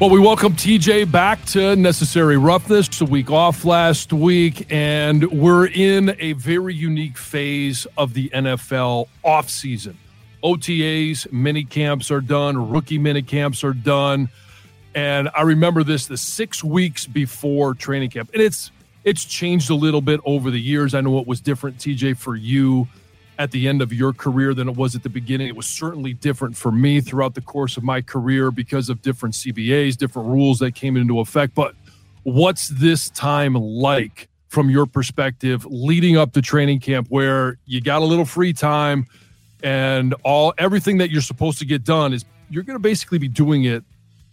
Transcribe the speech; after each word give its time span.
Well, 0.00 0.10
we 0.10 0.18
welcome 0.18 0.54
TJ 0.54 1.12
back 1.12 1.44
to 1.46 1.76
Necessary 1.76 2.36
Roughness. 2.36 3.00
A 3.00 3.04
week 3.04 3.30
off 3.30 3.64
last 3.64 4.12
week, 4.12 4.66
and 4.68 5.30
we're 5.30 5.68
in 5.68 6.16
a 6.18 6.32
very 6.32 6.74
unique 6.74 7.16
phase 7.16 7.86
of 7.96 8.12
the 8.12 8.28
NFL 8.30 9.06
offseason. 9.24 9.94
OTAs, 10.42 11.30
mini 11.30 11.62
camps 11.62 12.10
are 12.10 12.20
done, 12.20 12.70
rookie 12.70 12.98
mini 12.98 13.22
camps 13.22 13.62
are 13.62 13.72
done. 13.72 14.30
And 14.96 15.30
I 15.32 15.42
remember 15.42 15.84
this 15.84 16.08
the 16.08 16.16
six 16.16 16.64
weeks 16.64 17.06
before 17.06 17.74
training 17.74 18.10
camp. 18.10 18.30
And 18.34 18.42
it's 18.42 18.72
it's 19.04 19.24
changed 19.24 19.70
a 19.70 19.76
little 19.76 20.00
bit 20.00 20.18
over 20.24 20.50
the 20.50 20.60
years. 20.60 20.92
I 20.94 21.02
know 21.02 21.20
it 21.20 21.26
was 21.28 21.40
different, 21.40 21.78
TJ, 21.78 22.16
for 22.16 22.34
you 22.34 22.88
at 23.38 23.50
the 23.50 23.68
end 23.68 23.82
of 23.82 23.92
your 23.92 24.12
career 24.12 24.54
than 24.54 24.68
it 24.68 24.76
was 24.76 24.94
at 24.94 25.02
the 25.02 25.08
beginning. 25.08 25.48
It 25.48 25.56
was 25.56 25.66
certainly 25.66 26.12
different 26.12 26.56
for 26.56 26.70
me 26.70 27.00
throughout 27.00 27.34
the 27.34 27.40
course 27.40 27.76
of 27.76 27.82
my 27.82 28.00
career 28.00 28.50
because 28.50 28.88
of 28.88 29.02
different 29.02 29.34
CBAs, 29.34 29.96
different 29.96 30.28
rules 30.28 30.58
that 30.60 30.74
came 30.74 30.96
into 30.96 31.20
effect. 31.20 31.54
But 31.54 31.74
what's 32.22 32.68
this 32.68 33.10
time 33.10 33.54
like 33.54 34.28
from 34.48 34.70
your 34.70 34.86
perspective 34.86 35.66
leading 35.68 36.16
up 36.16 36.32
to 36.32 36.42
training 36.42 36.80
camp 36.80 37.08
where 37.10 37.58
you 37.66 37.80
got 37.80 38.02
a 38.02 38.04
little 38.04 38.24
free 38.24 38.52
time 38.52 39.06
and 39.62 40.14
all 40.22 40.54
everything 40.58 40.98
that 40.98 41.10
you're 41.10 41.22
supposed 41.22 41.58
to 41.58 41.64
get 41.64 41.82
done 41.82 42.12
is 42.12 42.24
you're 42.50 42.62
going 42.62 42.76
to 42.76 42.82
basically 42.82 43.18
be 43.18 43.26
doing 43.26 43.64
it 43.64 43.82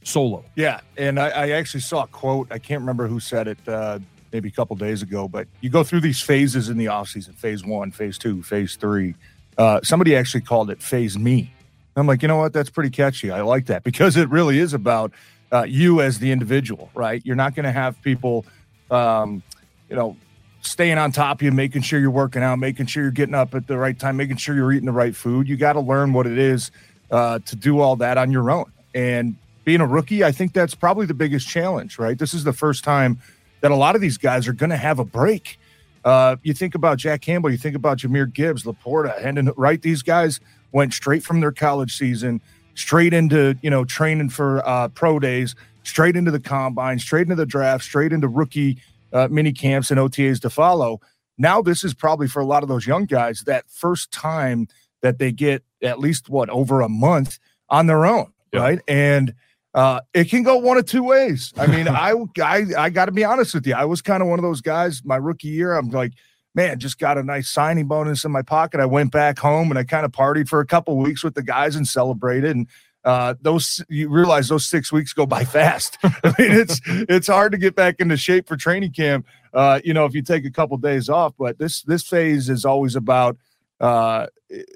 solo. 0.04 0.44
Yeah, 0.56 0.82
and 0.98 1.20
I, 1.20 1.30
I, 1.30 1.50
actually 1.52 1.82
saw 1.82 2.04
a 2.04 2.08
quote. 2.08 2.52
I 2.52 2.60
can't 2.60 2.82
remember 2.82 3.08
who 3.08 3.20
said 3.20 3.48
it. 3.48 3.58
Uh, 3.68 4.00
maybe 4.32 4.50
a 4.50 4.52
couple 4.52 4.76
days 4.76 5.02
ago, 5.02 5.28
but 5.28 5.48
you 5.62 5.70
go 5.70 5.84
through 5.84 6.02
these 6.02 6.22
phases 6.22 6.70
in 6.70 6.78
the 6.78 6.86
offseason 6.86 7.36
phase 7.36 7.64
one, 7.66 7.92
phase 7.92 8.18
two, 8.18 8.42
phase 8.44 8.76
three. 8.76 9.16
Uh, 9.58 9.80
somebody 9.84 10.16
actually 10.16 10.42
called 10.42 10.70
it 10.70 10.82
phase 10.82 11.18
me. 11.18 11.54
I'm 11.96 12.08
like, 12.08 12.22
you 12.22 12.28
know 12.28 12.38
what? 12.38 12.54
That's 12.54 12.70
pretty 12.70 12.90
catchy. 12.90 13.32
I 13.32 13.42
like 13.42 13.66
that 13.68 13.84
because 13.84 14.18
it 14.18 14.30
really 14.30 14.60
is 14.60 14.74
about 14.74 15.12
uh, 15.52 15.64
you 15.64 16.02
as 16.02 16.20
the 16.20 16.32
individual, 16.32 16.90
right? 16.94 17.22
You're 17.26 17.36
not 17.36 17.56
going 17.56 17.66
to 17.66 17.72
have 17.72 18.02
people, 18.02 18.46
um, 18.90 19.44
you 19.90 19.96
know, 19.96 20.16
staying 20.62 20.98
on 20.98 21.12
top 21.12 21.40
of 21.40 21.42
you, 21.42 21.52
making 21.52 21.82
sure 21.82 22.00
you're 22.00 22.12
working 22.12 22.44
out, 22.44 22.58
making 22.60 22.86
sure 22.86 23.04
you're 23.04 23.12
getting 23.12 23.36
up 23.36 23.54
at 23.56 23.68
the 23.68 23.78
right 23.78 23.98
time, 23.98 24.16
making 24.16 24.38
sure 24.38 24.56
you're 24.56 24.72
eating 24.72 24.86
the 24.86 24.92
right 24.92 25.16
food. 25.16 25.48
You 25.48 25.58
got 25.58 25.74
to 25.74 25.80
learn 25.80 26.14
what 26.14 26.28
it 26.28 26.38
is 26.38 26.72
uh, 27.10 27.40
to 27.40 27.56
do 27.56 27.80
all 27.80 27.96
that 27.98 28.18
on 28.18 28.32
your 28.32 28.50
own. 28.50 28.72
And 28.94 29.36
being 29.66 29.82
a 29.82 29.88
rookie, 29.88 30.24
I 30.24 30.32
think 30.32 30.54
that's 30.54 30.76
probably 30.76 31.06
the 31.06 31.14
biggest 31.14 31.48
challenge, 31.48 32.00
right? 32.00 32.18
This 32.18 32.34
is 32.34 32.44
the 32.44 32.54
first 32.54 32.84
time 32.84 33.20
that 33.62 33.72
a 33.72 33.76
lot 33.76 33.96
of 33.96 34.02
these 34.02 34.18
guys 34.18 34.48
are 34.48 34.54
going 34.54 34.70
to 34.70 34.78
have 34.78 35.00
a 35.00 35.06
break. 35.06 35.58
Uh, 36.04 36.36
you 36.44 36.54
think 36.54 36.76
about 36.76 36.98
Jack 36.98 37.22
Campbell, 37.22 37.52
you 37.52 37.58
think 37.58 37.76
about 37.76 38.00
Jahmyr 38.00 38.32
Gibbs, 38.32 38.64
Laporta, 38.64 39.24
and 39.24 39.52
right, 39.56 39.82
these 39.82 40.02
guys 40.02 40.40
went 40.72 40.94
straight 40.94 41.24
from 41.24 41.42
their 41.42 41.52
college 41.52 41.96
season, 41.96 42.42
straight 42.76 43.14
into 43.14 43.56
you 43.62 43.70
know 43.70 43.86
training 43.86 44.30
for 44.30 44.68
uh, 44.68 44.88
pro 44.90 45.20
days, 45.20 45.56
straight 45.84 46.16
into 46.16 46.32
the 46.32 46.40
combine, 46.40 46.98
straight 47.00 47.24
into 47.24 47.36
the 47.36 47.46
draft, 47.46 47.84
straight 47.84 48.12
into 48.12 48.28
rookie 48.28 48.78
uh, 49.14 49.28
mini 49.30 49.52
camps 49.52 49.92
and 49.92 50.00
OTAs 50.00 50.42
to 50.42 50.50
follow. 50.50 51.00
Now, 51.38 51.62
this 51.62 51.84
is 51.84 51.94
probably 51.94 52.28
for 52.28 52.40
a 52.40 52.46
lot 52.46 52.64
of 52.64 52.70
those 52.70 52.86
young 52.86 53.06
guys 53.06 53.44
that 53.46 53.66
first 53.70 54.12
time 54.12 54.68
that 55.02 55.18
they 55.18 55.32
get 55.32 55.64
at 55.82 56.00
least 56.00 56.30
what 56.30 56.50
over 56.50 56.82
a 56.82 56.90
month 56.90 57.40
on 57.70 57.88
their 57.88 58.06
own, 58.06 58.32
yeah. 58.54 58.60
right? 58.60 58.80
And 58.88 59.34
uh, 59.74 60.02
it 60.14 60.26
can 60.26 60.44
go 60.44 60.58
one 60.58 60.78
of 60.78 60.86
two 60.86 61.04
ways. 61.04 61.54
I 61.58 61.68
mean, 61.68 61.88
I 61.90 62.14
I, 62.42 62.66
I 62.78 62.90
got 62.90 63.06
to 63.06 63.12
be 63.12 63.24
honest 63.24 63.54
with 63.54 63.66
you. 63.66 63.74
I 63.74 63.86
was 63.86 64.02
kind 64.02 64.22
of 64.22 64.30
one 64.30 64.40
of 64.40 64.44
those 64.44 64.62
guys. 64.62 65.02
My 65.04 65.18
rookie 65.18 65.48
year, 65.48 65.76
I'm 65.76 65.90
like, 65.90 66.14
man, 66.54 66.80
just 66.80 67.00
got 67.00 67.18
a 67.18 67.24
nice 67.24 67.50
signing 67.50 67.88
bonus 67.88 68.26
in 68.26 68.32
my 68.32 68.42
pocket. 68.42 68.80
I 68.80 68.86
went 68.86 69.12
back 69.12 69.40
home 69.40 69.72
and 69.72 69.80
I 69.80 69.84
kind 69.84 70.06
of 70.06 70.12
partied 70.12 70.48
for 70.48 70.60
a 70.60 70.66
couple 70.66 70.98
weeks 70.98 71.24
with 71.24 71.36
the 71.36 71.44
guys 71.44 71.76
and 71.76 71.88
celebrated. 71.88 72.56
And 72.56 72.68
uh, 73.04 73.36
those 73.42 73.84
you 73.90 74.10
realize 74.10 74.50
those 74.50 74.66
six 74.66 74.92
weeks 74.92 75.14
go 75.14 75.26
by 75.26 75.44
fast. 75.46 75.98
I 76.04 76.34
mean, 76.38 76.52
it's 76.52 76.82
it's 76.86 77.28
hard 77.28 77.52
to 77.54 77.58
get 77.58 77.76
back 77.76 77.96
into 78.00 78.18
shape 78.18 78.48
for 78.48 78.58
training 78.58 78.92
camp. 78.92 79.26
Uh, 79.54 79.80
you 79.84 79.94
know, 79.94 80.06
if 80.06 80.14
you 80.14 80.22
take 80.22 80.46
a 80.46 80.52
couple 80.52 80.78
days 80.78 81.10
off. 81.10 81.34
But 81.38 81.58
this 81.58 81.82
this 81.84 82.08
phase 82.08 82.50
is 82.50 82.66
always 82.66 82.96
about 82.96 83.38
uh, 83.80 84.28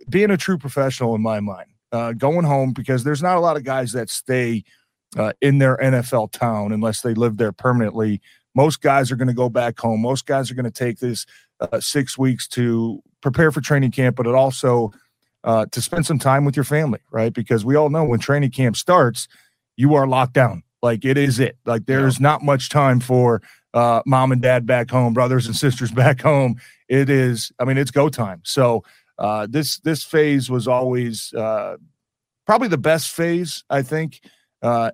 being 0.10 0.32
a 0.32 0.38
true 0.38 0.58
professional 0.58 1.16
in 1.16 1.22
my 1.22 1.40
mind. 1.40 1.68
Uh, 1.92 2.12
going 2.12 2.44
home 2.44 2.74
because 2.74 3.06
there's 3.06 3.22
not 3.22 3.38
a 3.38 3.40
lot 3.40 3.56
of 3.56 3.64
guys 3.64 3.94
that 3.94 4.10
stay 4.10 4.64
uh, 5.18 5.34
in 5.42 5.60
their 5.60 5.78
NFL 5.78 6.32
town 6.32 6.72
unless 6.72 7.02
they 7.02 7.14
live 7.14 7.38
there 7.38 7.52
permanently. 7.52 8.22
Most 8.54 8.82
guys 8.82 9.12
are 9.12 9.16
going 9.16 9.28
to 9.28 9.34
go 9.34 9.50
back 9.50 9.80
home. 9.80 10.02
Most 10.02 10.26
guys 10.26 10.50
are 10.50 10.56
going 10.56 10.66
to 10.66 10.72
take 10.72 11.00
this 11.00 11.26
uh, 11.60 11.80
six 11.80 12.18
weeks 12.18 12.48
to 12.50 13.02
prepare 13.22 13.52
for 13.52 13.62
training 13.62 13.92
camp, 13.92 14.16
but 14.16 14.28
it 14.28 14.36
also 14.36 14.92
uh, 15.44 15.66
to 15.72 15.82
spend 15.82 16.06
some 16.06 16.20
time 16.20 16.46
with 16.46 16.56
your 16.56 16.64
family, 16.66 17.00
right? 17.12 17.34
Because 17.34 17.64
we 17.64 17.76
all 17.76 17.90
know 17.90 18.04
when 18.04 18.20
training 18.20 18.52
camp 18.52 18.76
starts, 18.76 19.28
you 19.78 19.94
are 19.94 20.08
locked 20.08 20.34
down. 20.34 20.64
Like 20.82 21.06
it 21.06 21.18
is 21.18 21.40
it. 21.40 21.58
Like 21.66 21.86
there's 21.86 22.20
yeah. 22.20 22.24
not 22.24 22.44
much 22.44 22.70
time 22.70 23.00
for 23.00 23.42
uh, 23.74 24.02
mom 24.06 24.32
and 24.32 24.42
dad 24.42 24.66
back 24.66 24.90
home, 24.90 25.14
brothers 25.14 25.48
and 25.48 25.56
sisters 25.56 25.92
back 26.04 26.22
home. 26.22 26.56
It 26.88 27.10
is. 27.10 27.52
I 27.60 27.66
mean, 27.66 27.78
it's 27.78 27.92
go 27.92 28.10
time. 28.10 28.42
So 28.44 28.84
uh, 29.18 29.48
this 29.50 29.80
this 29.80 30.04
phase 30.04 30.50
was 30.50 30.68
always 30.68 31.34
uh, 31.34 31.78
probably 32.46 32.68
the 32.68 32.78
best 32.78 33.12
phase, 33.12 33.64
I 33.70 33.82
think 33.82 34.22
uh, 34.62 34.92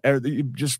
just 0.53 0.79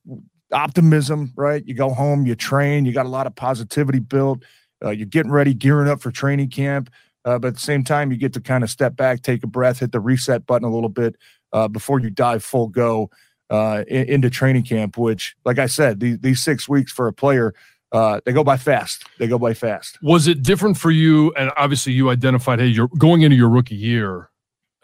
optimism, 0.52 1.34
right? 1.36 1.66
You 1.66 1.74
go 1.74 1.90
home, 1.90 2.26
you 2.26 2.36
train, 2.36 2.86
you 2.86 2.92
got 2.92 3.06
a 3.06 3.10
lot 3.10 3.28
of 3.28 3.36
positivity 3.36 4.00
built. 4.00 4.44
Uh, 4.84 4.90
you're 4.90 5.06
getting 5.06 5.32
ready, 5.32 5.54
gearing 5.54 5.88
up 5.88 6.02
for 6.02 6.12
training 6.12 6.50
camp. 6.50 6.90
Uh, 7.24 7.38
but 7.38 7.50
at 7.50 7.54
the 7.54 7.60
same 7.60 7.84
time, 7.84 8.12
you 8.12 8.18
get 8.18 8.34
to 8.34 8.42
kind 8.42 8.64
of 8.64 8.70
step 8.70 8.96
back, 8.96 9.22
take 9.22 9.44
a 9.44 9.48
breath, 9.48 9.80
hit 9.80 9.92
the 9.92 10.00
reset 10.00 10.46
button 10.46 10.68
a 10.68 10.74
little 10.74 10.90
bit 10.90 11.16
uh, 11.54 11.68
before 11.68 12.00
you 12.00 12.10
dive 12.10 12.44
full 12.44 12.68
go 12.68 13.10
uh, 13.50 13.84
in, 13.88 14.08
into 14.10 14.30
training 14.30 14.64
camp. 14.64 14.98
Which, 14.98 15.36
like 15.46 15.60
I 15.60 15.68
said, 15.68 16.00
these, 16.00 16.18
these 16.20 16.42
six 16.42 16.68
weeks 16.68 16.92
for 16.92 17.08
a 17.08 17.14
player, 17.14 17.54
uh, 17.92 18.22
they 18.26 18.34
go 18.34 18.44
by 18.44 18.58
fast. 18.58 19.06
They 19.20 19.28
go 19.28 19.38
by 19.38 19.54
fast. 19.54 20.00
Was 20.02 20.28
it 20.28 20.42
different 20.42 20.78
for 20.78 20.90
you? 20.90 21.32
And 21.34 21.52
obviously, 21.58 21.94
you 21.94 22.10
identified, 22.10 22.60
hey, 22.60 22.68
you're 22.68 22.90
going 22.98 23.22
into 23.22 23.36
your 23.36 23.50
rookie 23.50 23.76
year, 23.76 24.30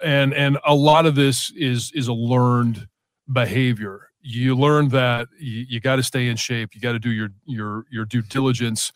and 0.04 0.32
and 0.34 0.60
a 0.64 0.76
lot 0.76 1.08
of 1.08 1.16
this 1.16 1.52
is 1.56 1.92
is 1.96 2.08
a 2.08 2.14
learned 2.14 2.88
behavior. 3.32 4.10
You 4.22 4.56
learn 4.56 4.90
that 4.90 5.28
you, 5.40 5.66
you 5.70 5.80
got 5.80 5.98
to 5.98 6.04
stay 6.04 6.28
in 6.28 6.38
shape. 6.38 6.76
You 6.76 6.82
got 6.82 6.94
to 6.94 7.00
do 7.00 7.12
your 7.12 7.30
your 7.46 7.86
your 7.90 8.06
due 8.06 8.22
diligence 8.22 8.92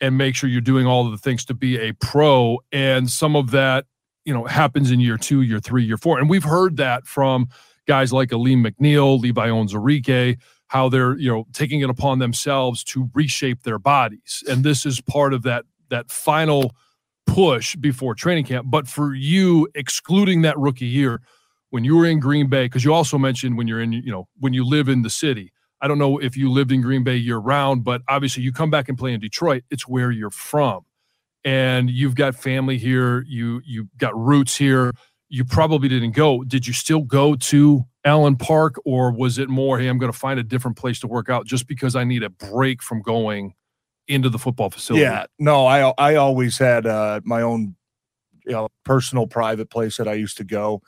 and 0.00 0.16
make 0.16 0.34
sure 0.34 0.48
you're 0.48 0.60
doing 0.60 0.86
all 0.86 1.04
of 1.04 1.12
the 1.12 1.18
things 1.18 1.44
to 1.46 1.54
be 1.54 1.78
a 1.78 1.92
pro. 1.92 2.58
And 2.72 3.10
some 3.10 3.36
of 3.36 3.50
that, 3.50 3.84
you 4.24 4.34
know 4.34 4.44
happens 4.44 4.90
in 4.90 5.00
year 5.00 5.16
two, 5.16 5.42
year 5.42 5.60
three, 5.60 5.84
year 5.84 5.96
four, 5.96 6.18
and 6.18 6.28
we've 6.28 6.44
heard 6.44 6.76
that 6.76 7.06
from 7.06 7.48
guys 7.86 8.12
like 8.12 8.32
Alim 8.32 8.64
McNeil, 8.64 9.18
Levi 9.18 9.48
Onwuzurike, 9.48 10.38
how 10.68 10.88
they're 10.88 11.16
you 11.18 11.30
know 11.30 11.46
taking 11.52 11.80
it 11.80 11.90
upon 11.90 12.18
themselves 12.18 12.84
to 12.84 13.10
reshape 13.14 13.62
their 13.62 13.78
bodies, 13.78 14.44
and 14.48 14.62
this 14.62 14.86
is 14.86 15.00
part 15.00 15.34
of 15.34 15.42
that 15.42 15.64
that 15.88 16.10
final 16.10 16.74
push 17.26 17.76
before 17.76 18.14
training 18.14 18.44
camp. 18.44 18.66
But 18.70 18.88
for 18.88 19.14
you, 19.14 19.68
excluding 19.74 20.42
that 20.42 20.58
rookie 20.58 20.86
year, 20.86 21.22
when 21.70 21.84
you 21.84 21.96
were 21.96 22.06
in 22.06 22.20
Green 22.20 22.48
Bay, 22.48 22.66
because 22.66 22.84
you 22.84 22.92
also 22.92 23.18
mentioned 23.18 23.56
when 23.56 23.66
you're 23.66 23.80
in 23.80 23.92
you 23.92 24.10
know 24.10 24.28
when 24.38 24.52
you 24.52 24.64
live 24.64 24.88
in 24.88 25.02
the 25.02 25.10
city. 25.10 25.52
I 25.82 25.88
don't 25.88 25.98
know 25.98 26.18
if 26.18 26.36
you 26.36 26.50
lived 26.50 26.72
in 26.72 26.82
Green 26.82 27.04
Bay 27.04 27.16
year 27.16 27.38
round, 27.38 27.84
but 27.84 28.02
obviously 28.06 28.42
you 28.42 28.52
come 28.52 28.68
back 28.68 28.90
and 28.90 28.98
play 28.98 29.14
in 29.14 29.20
Detroit. 29.20 29.62
It's 29.70 29.88
where 29.88 30.10
you're 30.10 30.28
from 30.28 30.84
and 31.44 31.90
you've 31.90 32.14
got 32.14 32.34
family 32.34 32.78
here, 32.78 33.24
you 33.26 33.62
you 33.64 33.88
got 33.98 34.16
roots 34.18 34.56
here. 34.56 34.92
You 35.28 35.44
probably 35.44 35.88
didn't 35.88 36.12
go. 36.12 36.42
Did 36.42 36.66
you 36.66 36.72
still 36.72 37.02
go 37.02 37.36
to 37.36 37.84
Allen 38.04 38.36
Park, 38.36 38.74
or 38.84 39.12
was 39.12 39.38
it 39.38 39.48
more, 39.48 39.78
hey, 39.78 39.86
I'm 39.86 39.98
going 39.98 40.12
to 40.12 40.18
find 40.18 40.40
a 40.40 40.42
different 40.42 40.76
place 40.76 40.98
to 41.00 41.06
work 41.06 41.28
out 41.28 41.46
just 41.46 41.68
because 41.68 41.94
I 41.94 42.04
need 42.04 42.22
a 42.22 42.30
break 42.30 42.82
from 42.82 43.00
going 43.00 43.54
into 44.08 44.28
the 44.28 44.38
football 44.38 44.70
facility? 44.70 45.02
Yeah, 45.02 45.26
no, 45.38 45.66
I 45.66 45.92
I 45.96 46.16
always 46.16 46.58
had 46.58 46.86
uh, 46.86 47.20
my 47.24 47.42
own, 47.42 47.76
you 48.44 48.52
know, 48.52 48.68
personal 48.84 49.26
private 49.26 49.70
place 49.70 49.96
that 49.96 50.08
I 50.08 50.14
used 50.14 50.36
to 50.38 50.44
go. 50.44 50.82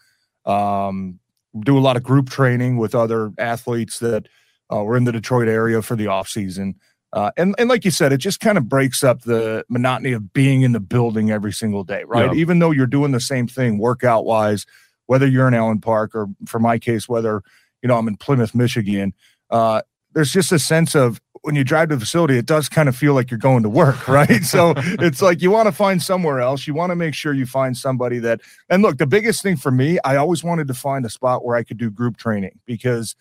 Um, 0.45 1.19
do 1.61 1.79
a 1.79 1.81
lot 1.81 1.97
of 1.97 2.03
group 2.03 2.31
training 2.31 2.79
with 2.79 2.95
other 2.95 3.33
athletes 3.39 3.99
that 3.99 4.27
uh, 4.73 4.83
were 4.83 4.97
in 4.97 5.05
the 5.05 5.13
Detroit 5.13 5.49
area 5.49 5.83
for 5.83 5.97
the 5.97 6.07
off 6.07 6.29
season. 6.29 6.77
Uh, 7.13 7.31
and 7.37 7.55
and 7.59 7.69
like 7.69 7.85
you 7.85 7.91
said, 7.91 8.13
it 8.13 8.19
just 8.19 8.41
kind 8.41 8.57
of 8.57 8.69
breaks 8.69 9.05
up 9.05 9.23
the 9.23 9.65
monotony 9.69 10.13
of 10.13 10.33
being 10.33 10.63
in 10.63 10.73
the 10.73 10.81
building 10.81 11.31
every 11.31 11.53
single 11.53 11.85
day, 11.85 12.05
right? 12.05 12.33
Yeah. 12.33 12.41
Even 12.41 12.59
though 12.59 12.71
you're 12.71 12.87
doing 12.87 13.13
the 13.13 13.21
same 13.21 13.47
thing 13.47 13.77
workout 13.77 14.25
wise, 14.25 14.65
whether 15.07 15.27
you're 15.27 15.47
in 15.47 15.53
Allen 15.53 15.81
Park 15.81 16.15
or, 16.15 16.29
for 16.47 16.59
my 16.59 16.79
case, 16.79 17.09
whether 17.09 17.43
you 17.83 17.89
know 17.89 17.99
I'm 17.99 18.09
in 18.09 18.17
Plymouth, 18.17 18.55
Michigan. 18.55 19.13
Uh, 19.51 19.83
there's 20.15 20.33
just 20.33 20.53
a 20.53 20.59
sense 20.59 20.95
of 20.95 21.21
when 21.43 21.55
you 21.55 21.65
drive 21.65 21.89
to 21.91 21.97
the 21.97 22.01
facility, 22.01 22.39
it 22.39 22.47
does 22.47 22.69
kind 22.69 22.89
of 22.89 22.97
feel 22.97 23.15
like 23.15 23.31
you're 23.31 23.39
going 23.39 23.63
to 23.63 23.69
work, 23.69 24.09
right? 24.09 24.43
so 24.45 24.75
it's 24.77 25.23
like 25.23 25.43
you 25.43 25.51
want 25.51 25.67
to 25.67 25.73
find 25.73 26.03
somewhere 26.03 26.41
else. 26.41 26.67
You 26.67 26.75
want 26.75 26.91
to 26.91 26.97
make 26.97 27.15
sure 27.15 27.33
you 27.33 27.47
find 27.47 27.77
somebody 27.77 28.19
that. 28.21 28.41
And 28.69 28.83
look, 28.83 28.99
the 28.99 29.07
biggest 29.07 29.43
thing 29.43 29.57
for 29.57 29.71
me, 29.71 29.99
I 30.05 30.17
always 30.17 30.43
wanted 30.43 30.69
to 30.69 30.75
find 30.75 31.05
a 31.05 31.11
spot 31.11 31.45
where 31.45 31.57
I 31.57 31.63
could 31.63 31.79
do 31.79 31.91
group 31.91 32.17
training 32.17 32.59
because 32.65 33.15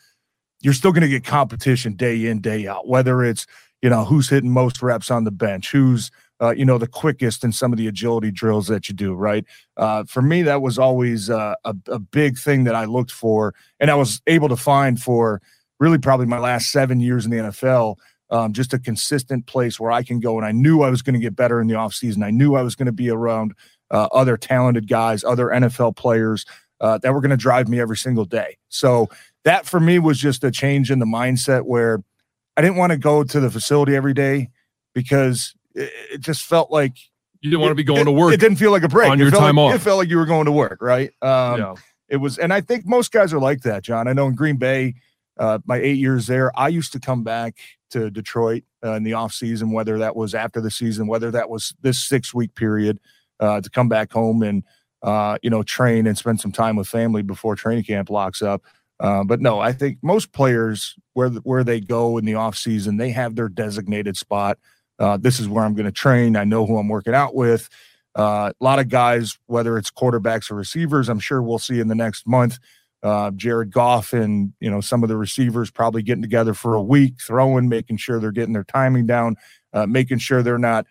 you're 0.61 0.73
still 0.73 0.91
going 0.91 1.01
to 1.01 1.09
get 1.09 1.23
competition 1.23 1.93
day 1.93 2.27
in 2.27 2.39
day 2.39 2.67
out 2.67 2.87
whether 2.87 3.23
it's 3.23 3.47
you 3.81 3.89
know, 3.89 4.05
who's 4.05 4.29
hitting 4.29 4.51
most 4.51 4.81
reps 4.81 5.09
on 5.09 5.23
the 5.23 5.31
bench, 5.31 5.71
who's, 5.71 6.11
uh, 6.39 6.51
you 6.51 6.65
know, 6.65 6.77
the 6.77 6.87
quickest 6.87 7.43
in 7.43 7.51
some 7.51 7.71
of 7.71 7.77
the 7.77 7.87
agility 7.87 8.31
drills 8.31 8.67
that 8.67 8.87
you 8.87 8.95
do, 8.95 9.13
right? 9.13 9.45
Uh, 9.77 10.03
for 10.03 10.21
me, 10.21 10.43
that 10.43 10.61
was 10.61 10.77
always 10.77 11.29
uh, 11.29 11.55
a, 11.65 11.75
a 11.87 11.99
big 11.99 12.37
thing 12.37 12.63
that 12.65 12.75
I 12.75 12.85
looked 12.85 13.11
for, 13.11 13.53
and 13.79 13.89
I 13.89 13.95
was 13.95 14.21
able 14.27 14.49
to 14.49 14.55
find 14.55 15.01
for 15.01 15.41
really 15.79 15.97
probably 15.97 16.27
my 16.27 16.39
last 16.39 16.71
seven 16.71 16.99
years 16.99 17.25
in 17.25 17.31
the 17.31 17.37
NFL. 17.37 17.97
Um, 18.31 18.53
just 18.53 18.73
a 18.73 18.79
consistent 18.79 19.45
place 19.45 19.77
where 19.77 19.91
I 19.91 20.03
can 20.03 20.21
go. 20.21 20.37
And 20.37 20.45
I 20.45 20.53
knew 20.53 20.81
I 20.81 20.89
was 20.89 21.01
going 21.01 21.15
to 21.15 21.19
get 21.19 21.35
better 21.35 21.59
in 21.59 21.67
the 21.67 21.73
offseason. 21.73 22.23
I 22.23 22.31
knew 22.31 22.55
I 22.55 22.61
was 22.61 22.75
going 22.75 22.85
to 22.85 22.93
be 22.93 23.09
around 23.09 23.53
uh, 23.91 24.07
other 24.13 24.37
talented 24.37 24.87
guys, 24.87 25.23
other 25.23 25.47
NFL 25.47 25.97
players 25.97 26.45
uh, 26.79 26.97
that 26.99 27.13
were 27.13 27.21
going 27.21 27.31
to 27.31 27.37
drive 27.37 27.67
me 27.67 27.79
every 27.79 27.97
single 27.97 28.25
day. 28.25 28.57
So 28.69 29.09
that 29.43 29.65
for 29.65 29.79
me 29.79 29.99
was 29.99 30.17
just 30.17 30.43
a 30.43 30.51
change 30.51 30.91
in 30.91 30.99
the 30.99 31.05
mindset 31.05 31.63
where 31.63 32.03
I 32.57 32.61
didn't 32.61 32.77
want 32.77 32.91
to 32.91 32.97
go 32.97 33.23
to 33.23 33.39
the 33.39 33.51
facility 33.51 33.95
every 33.95 34.13
day 34.13 34.49
because 34.93 35.53
it, 35.75 35.91
it 36.13 36.21
just 36.21 36.43
felt 36.43 36.71
like 36.71 36.93
you 37.41 37.49
didn't 37.49 37.61
want 37.61 37.71
to 37.71 37.75
be 37.75 37.83
going 37.83 38.01
it, 38.01 38.05
to 38.05 38.11
work. 38.11 38.33
It 38.33 38.39
didn't 38.39 38.57
feel 38.57 38.71
like 38.71 38.83
a 38.83 38.87
break 38.87 39.09
on 39.09 39.19
your 39.19 39.31
time 39.31 39.55
like, 39.55 39.73
off. 39.73 39.75
It 39.75 39.79
felt 39.79 39.97
like 39.97 40.09
you 40.09 40.17
were 40.17 40.25
going 40.25 40.45
to 40.45 40.51
work, 40.51 40.79
right? 40.81 41.11
Um, 41.21 41.59
yeah. 41.59 41.75
It 42.07 42.17
was, 42.17 42.37
and 42.37 42.53
I 42.53 42.61
think 42.61 42.85
most 42.85 43.11
guys 43.11 43.33
are 43.33 43.39
like 43.39 43.61
that, 43.61 43.83
John. 43.83 44.07
I 44.07 44.13
know 44.13 44.27
in 44.27 44.35
Green 44.35 44.57
Bay, 44.57 44.95
uh, 45.37 45.59
my 45.65 45.77
eight 45.77 45.97
years 45.97 46.27
there, 46.27 46.51
I 46.57 46.67
used 46.67 46.93
to 46.93 46.99
come 46.99 47.23
back 47.23 47.57
to 47.91 48.09
Detroit 48.09 48.63
uh, 48.83 48.93
in 48.93 49.03
the 49.03 49.13
off 49.13 49.33
season, 49.33 49.71
whether 49.71 49.97
that 49.99 50.15
was 50.15 50.33
after 50.33 50.61
the 50.61 50.71
season, 50.71 51.07
whether 51.07 51.31
that 51.31 51.49
was 51.49 51.73
this 51.81 52.03
six 52.03 52.33
week 52.33 52.55
period, 52.55 52.99
uh, 53.39 53.61
to 53.61 53.69
come 53.69 53.89
back 53.89 54.11
home 54.11 54.43
and 54.43 54.63
uh, 55.03 55.37
you 55.41 55.49
know 55.49 55.63
train 55.63 56.07
and 56.07 56.17
spend 56.17 56.39
some 56.39 56.51
time 56.51 56.75
with 56.75 56.87
family 56.87 57.21
before 57.21 57.55
training 57.55 57.83
camp 57.83 58.09
locks 58.09 58.41
up. 58.41 58.63
Uh, 58.99 59.23
but 59.23 59.41
no, 59.41 59.59
I 59.59 59.73
think 59.73 59.97
most 60.01 60.31
players 60.31 60.95
where 61.13 61.29
where 61.29 61.63
they 61.63 61.79
go 61.79 62.17
in 62.17 62.25
the 62.25 62.35
off 62.35 62.55
season, 62.55 62.97
they 62.97 63.11
have 63.11 63.35
their 63.35 63.49
designated 63.49 64.15
spot. 64.15 64.57
Uh, 64.99 65.17
this 65.17 65.39
is 65.39 65.47
where 65.47 65.63
I'm 65.63 65.73
going 65.73 65.85
to 65.85 65.91
train. 65.91 66.35
I 66.35 66.43
know 66.43 66.65
who 66.67 66.77
I'm 66.77 66.87
working 66.87 67.15
out 67.15 67.33
with. 67.33 67.67
A 68.13 68.53
lot 68.59 68.77
of 68.77 68.89
guys, 68.89 69.39
whether 69.47 69.77
it's 69.77 69.89
quarterbacks 69.89 70.51
or 70.51 70.55
receivers, 70.55 71.09
I'm 71.09 71.19
sure 71.19 71.41
we'll 71.41 71.57
see 71.57 71.79
in 71.79 71.87
the 71.87 71.95
next 71.95 72.27
month. 72.27 72.59
Uh, 73.03 73.31
Jared 73.31 73.71
Goff 73.71 74.13
and 74.13 74.53
you 74.59 74.69
know 74.69 74.81
some 74.81 75.01
of 75.01 75.09
the 75.09 75.17
receivers 75.17 75.71
probably 75.71 76.03
getting 76.03 76.21
together 76.21 76.53
for 76.53 76.75
a 76.75 76.81
week, 76.81 77.15
throwing, 77.19 77.67
making 77.67 77.97
sure 77.97 78.19
they're 78.19 78.31
getting 78.31 78.53
their 78.53 78.63
timing 78.63 79.07
down, 79.07 79.37
uh, 79.73 79.87
making 79.87 80.19
sure 80.19 80.43
they're 80.43 80.57
not 80.57 80.85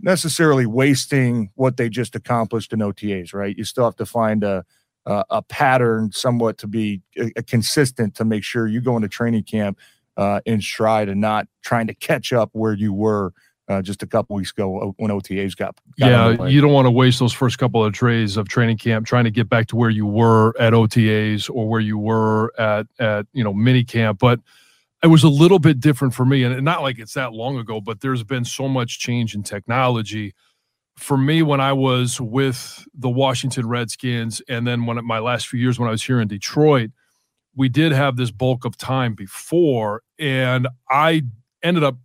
necessarily 0.00 0.66
wasting 0.66 1.50
what 1.56 1.76
they 1.76 1.88
just 1.88 2.14
accomplished 2.14 2.72
in 2.72 2.78
OTAs. 2.78 3.34
Right? 3.34 3.56
You 3.56 3.64
still 3.64 3.84
have 3.84 3.96
to 3.96 4.06
find 4.06 4.44
a 4.44 4.64
uh, 5.06 5.24
a 5.30 5.42
pattern 5.42 6.12
somewhat 6.12 6.58
to 6.58 6.66
be 6.66 7.02
a, 7.18 7.32
a 7.36 7.42
consistent 7.42 8.14
to 8.14 8.24
make 8.24 8.44
sure 8.44 8.66
you 8.66 8.80
go 8.80 8.94
into 8.94 9.08
training 9.08 9.42
camp 9.42 9.78
uh, 10.18 10.40
in 10.44 10.60
stride 10.60 11.08
and 11.08 11.20
not 11.20 11.46
trying 11.62 11.86
to 11.86 11.94
catch 11.94 12.32
up 12.32 12.50
where 12.52 12.74
you 12.74 12.92
were 12.92 13.32
uh, 13.68 13.82
just 13.82 14.02
a 14.02 14.06
couple 14.06 14.34
weeks 14.36 14.50
ago 14.50 14.94
when 14.98 15.10
OTAs 15.10 15.56
got. 15.56 15.78
got 15.98 16.08
yeah, 16.40 16.46
you 16.46 16.60
don't 16.60 16.72
want 16.72 16.86
to 16.86 16.90
waste 16.90 17.18
those 17.18 17.32
first 17.32 17.58
couple 17.58 17.84
of 17.84 17.92
days 17.92 18.36
of 18.36 18.48
training 18.48 18.78
camp 18.78 19.06
trying 19.06 19.24
to 19.24 19.30
get 19.30 19.48
back 19.48 19.66
to 19.68 19.76
where 19.76 19.90
you 19.90 20.06
were 20.06 20.54
at 20.58 20.72
OTAs 20.72 21.50
or 21.52 21.68
where 21.68 21.80
you 21.80 21.98
were 21.98 22.52
at 22.58 22.86
at 22.98 23.26
you 23.32 23.44
know 23.44 23.52
mini 23.52 23.84
camp, 23.84 24.18
but. 24.18 24.40
It 25.00 25.06
was 25.06 25.22
a 25.22 25.28
little 25.28 25.60
bit 25.60 25.78
different 25.78 26.12
for 26.12 26.26
me, 26.26 26.42
and 26.42 26.64
not 26.64 26.82
like 26.82 26.98
it's 26.98 27.14
that 27.14 27.32
long 27.32 27.56
ago, 27.56 27.80
but 27.80 28.00
there's 28.00 28.24
been 28.24 28.44
so 28.44 28.66
much 28.66 28.98
change 28.98 29.32
in 29.32 29.44
technology 29.44 30.34
for 30.98 31.16
me 31.16 31.42
when 31.42 31.60
I 31.60 31.72
was 31.72 32.20
with 32.20 32.86
the 32.94 33.08
Washington 33.08 33.68
Redskins, 33.68 34.42
and 34.48 34.66
then 34.66 34.86
when 34.86 35.04
my 35.06 35.20
last 35.20 35.46
few 35.46 35.60
years 35.60 35.78
when 35.78 35.88
I 35.88 35.92
was 35.92 36.02
here 36.02 36.20
in 36.20 36.26
Detroit, 36.26 36.90
we 37.54 37.68
did 37.68 37.92
have 37.92 38.16
this 38.16 38.30
bulk 38.30 38.64
of 38.64 38.76
time 38.76 39.14
before, 39.14 40.02
and 40.18 40.66
I 40.90 41.22
ended 41.62 41.84
up 41.84 41.96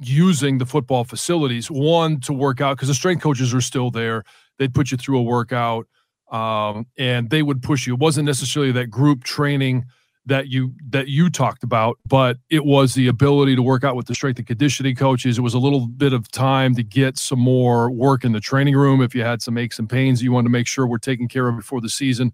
using 0.00 0.58
the 0.58 0.66
football 0.66 1.04
facilities 1.04 1.70
one 1.70 2.20
to 2.20 2.32
work 2.32 2.60
out 2.60 2.76
because 2.76 2.88
the 2.88 2.94
strength 2.94 3.22
coaches 3.22 3.52
are 3.52 3.60
still 3.60 3.90
there. 3.90 4.24
They'd 4.58 4.74
put 4.74 4.90
you 4.90 4.96
through 4.96 5.18
a 5.18 5.22
workout, 5.22 5.86
um, 6.30 6.86
and 6.96 7.30
they 7.30 7.42
would 7.42 7.62
push 7.62 7.86
you. 7.86 7.94
It 7.94 8.00
wasn't 8.00 8.26
necessarily 8.26 8.72
that 8.72 8.86
group 8.86 9.24
training 9.24 9.86
that 10.26 10.48
you 10.48 10.74
that 10.90 11.08
you 11.08 11.30
talked 11.30 11.64
about, 11.64 11.98
but 12.06 12.36
it 12.50 12.64
was 12.64 12.94
the 12.94 13.08
ability 13.08 13.56
to 13.56 13.62
work 13.62 13.82
out 13.82 13.96
with 13.96 14.06
the 14.06 14.14
strength 14.14 14.38
and 14.38 14.46
conditioning 14.46 14.94
coaches. 14.94 15.38
It 15.38 15.42
was 15.42 15.54
a 15.54 15.58
little 15.58 15.86
bit 15.88 16.12
of 16.12 16.30
time 16.30 16.74
to 16.74 16.82
get 16.82 17.16
some 17.16 17.38
more 17.38 17.90
work 17.90 18.24
in 18.24 18.32
the 18.32 18.40
training 18.40 18.76
room 18.76 19.00
if 19.00 19.14
you 19.14 19.22
had 19.22 19.40
some 19.40 19.56
aches 19.56 19.78
and 19.78 19.88
pains 19.88 20.22
you 20.22 20.32
wanted 20.32 20.44
to 20.44 20.50
make 20.50 20.66
sure 20.66 20.86
we're 20.86 20.98
taken 20.98 21.28
care 21.28 21.48
of 21.48 21.56
before 21.56 21.80
the 21.80 21.88
season. 21.88 22.32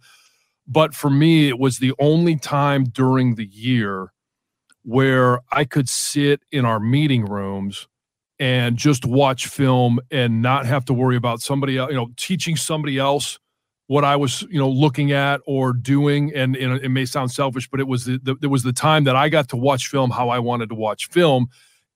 But 0.66 0.94
for 0.94 1.10
me, 1.10 1.48
it 1.48 1.58
was 1.58 1.78
the 1.78 1.92
only 1.98 2.36
time 2.36 2.84
during 2.84 3.36
the 3.36 3.46
year 3.46 4.13
where 4.84 5.40
I 5.50 5.64
could 5.64 5.88
sit 5.88 6.40
in 6.52 6.64
our 6.64 6.78
meeting 6.78 7.24
rooms 7.24 7.88
and 8.38 8.76
just 8.76 9.04
watch 9.04 9.46
film 9.46 9.98
and 10.10 10.42
not 10.42 10.66
have 10.66 10.84
to 10.86 10.94
worry 10.94 11.16
about 11.16 11.40
somebody 11.40 11.78
else, 11.78 11.90
you 11.90 11.96
know, 11.96 12.10
teaching 12.16 12.56
somebody 12.56 12.98
else 12.98 13.38
what 13.86 14.04
I 14.04 14.16
was, 14.16 14.42
you 14.42 14.58
know, 14.58 14.68
looking 14.68 15.12
at 15.12 15.40
or 15.46 15.72
doing. 15.72 16.34
And, 16.34 16.56
and 16.56 16.82
it 16.82 16.88
may 16.88 17.04
sound 17.04 17.30
selfish, 17.30 17.68
but 17.68 17.80
it 17.80 17.88
was 17.88 18.06
the, 18.06 18.18
the, 18.22 18.36
it 18.42 18.46
was 18.46 18.62
the 18.62 18.72
time 18.72 19.04
that 19.04 19.16
I 19.16 19.28
got 19.28 19.48
to 19.50 19.56
watch 19.56 19.88
film 19.88 20.10
how 20.10 20.28
I 20.28 20.38
wanted 20.38 20.70
to 20.70 20.74
watch 20.74 21.08
film. 21.08 21.48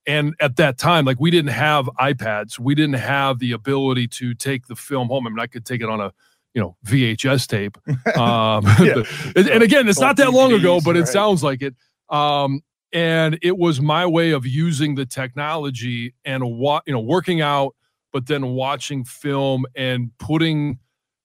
And 0.07 0.33
at 0.39 0.55
that 0.55 0.77
time, 0.77 1.05
like 1.05 1.19
we 1.19 1.29
didn't 1.29 1.51
have 1.51 1.85
iPads, 1.99 2.57
we 2.57 2.73
didn't 2.73 2.95
have 2.95 3.39
the 3.39 3.51
ability 3.51 4.07
to 4.07 4.33
take 4.33 4.67
the 4.67 4.75
film 4.75 5.09
home. 5.09 5.27
I 5.27 5.29
mean, 5.29 5.39
I 5.39 5.47
could 5.47 5.65
take 5.65 5.81
it 5.81 5.89
on 5.89 5.99
a 5.99 6.13
you 6.53 6.61
know 6.61 6.75
VHS 6.85 7.47
tape. 7.47 7.77
Um, 8.19 8.65
and, 9.35 9.47
and, 9.47 9.63
again, 9.63 9.87
it's 9.87 9.99
not 9.99 10.17
that 10.17 10.31
long 10.33 10.51
ago, 10.51 10.81
but 10.83 10.97
it 10.97 11.07
sounds 11.07 11.43
like 11.43 11.61
it. 11.61 11.75
Um, 12.09 12.61
and 12.91 13.37
it 13.41 13.57
was 13.57 13.79
my 13.79 14.05
way 14.05 14.31
of 14.31 14.45
using 14.45 14.95
the 14.95 15.05
technology 15.05 16.13
and 16.25 16.43
you 16.43 16.81
know 16.87 16.99
working 16.99 17.41
out, 17.41 17.75
but 18.11 18.27
then 18.27 18.47
watching 18.47 19.03
film 19.03 19.65
and 19.75 20.11
putting 20.19 20.79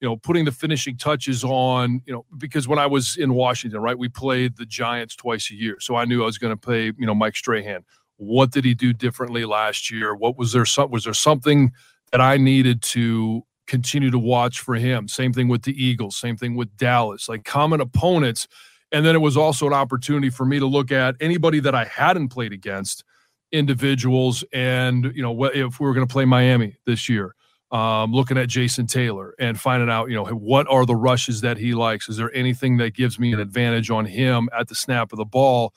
you 0.05 0.11
know, 0.11 0.17
putting 0.17 0.45
the 0.45 0.53
finishing 0.53 0.99
touches 0.99 1.43
on, 1.45 2.03
you 2.05 2.13
know, 2.13 2.27
because 2.37 2.69
when 2.69 2.79
I 2.79 2.85
was 2.85 3.17
in 3.17 3.33
Washington, 3.33 3.81
right, 3.81 3.99
we 3.99 4.11
played 4.11 4.59
the 4.59 4.67
Giants 4.67 5.17
twice 5.17 5.51
a 5.51 5.55
year. 5.55 5.79
So 5.81 5.97
I 5.97 6.05
knew 6.05 6.23
I 6.23 6.27
was 6.27 6.37
going 6.37 6.53
to 6.53 6.61
play, 6.61 6.93
you 6.99 7.07
know, 7.07 7.15
Mike 7.15 7.35
Strahan. 7.35 7.87
What 8.19 8.51
did 8.53 8.67
he 8.67 8.75
do 8.75 8.93
differently 8.93 9.47
last 9.47 9.91
year? 9.91 10.15
What 10.15 10.37
was 10.37 10.53
there 10.53 10.67
some 10.67 10.91
was 10.91 11.05
there 11.05 11.15
something 11.15 11.73
that 12.13 12.21
I 12.21 12.37
needed 12.37 12.83
to 12.83 13.47
continue 13.67 14.11
to 14.11 14.19
watch 14.19 14.61
for 14.61 14.75
him? 14.75 15.09
Same 15.09 15.33
thing 15.33 15.49
with 15.49 15.63
the 15.63 15.73
Eagles, 15.83 16.17
same 16.17 16.37
thing 16.37 16.55
with 16.55 16.77
Dallas, 16.77 17.27
like 17.27 17.45
common 17.45 17.81
opponents. 17.81 18.47
And 18.93 19.05
then 19.05 19.15
it 19.15 19.21
was 19.21 19.37
also 19.37 19.67
an 19.67 19.73
opportunity 19.73 20.31
for 20.31 20.45
me 20.45 20.59
to 20.59 20.67
look 20.67 20.93
at 20.93 21.17
anybody 21.21 21.61
that 21.61 21.75
I 21.75 21.85
hadn't 21.85 22.29
played 22.29 22.53
against, 22.53 23.05
individuals, 23.51 24.45
and 24.53 25.13
you 25.15 25.23
know, 25.23 25.45
if 25.45 25.81
we 25.81 25.87
were 25.87 25.95
going 25.95 26.07
to 26.07 26.13
play 26.13 26.25
Miami 26.25 26.77
this 26.87 27.09
year 27.09 27.35
um, 27.75 28.13
looking 28.13 28.39
at 28.39 28.49
Jason 28.49 28.87
Taylor 28.87 29.35
and 29.39 29.59
finding 29.59 29.91
out, 29.91 30.09
you 30.09 30.15
know, 30.15 30.27
what 30.27 30.69
are 30.69 30.87
the 30.87 30.95
rushes 30.95 31.41
that 31.41 31.59
he 31.59 31.75
likes? 31.75 32.09
Is 32.09 32.17
there 32.17 32.33
anything 32.33 32.77
that 32.77 32.95
gives 32.95 33.19
me 33.19 33.33
an 33.33 33.41
advantage 33.41 33.91
on 33.91 34.07
him 34.07 34.49
at 34.57 34.69
the 34.69 34.77
snap 34.77 35.13
of 35.13 35.19
the 35.19 35.25
ball? 35.25 35.75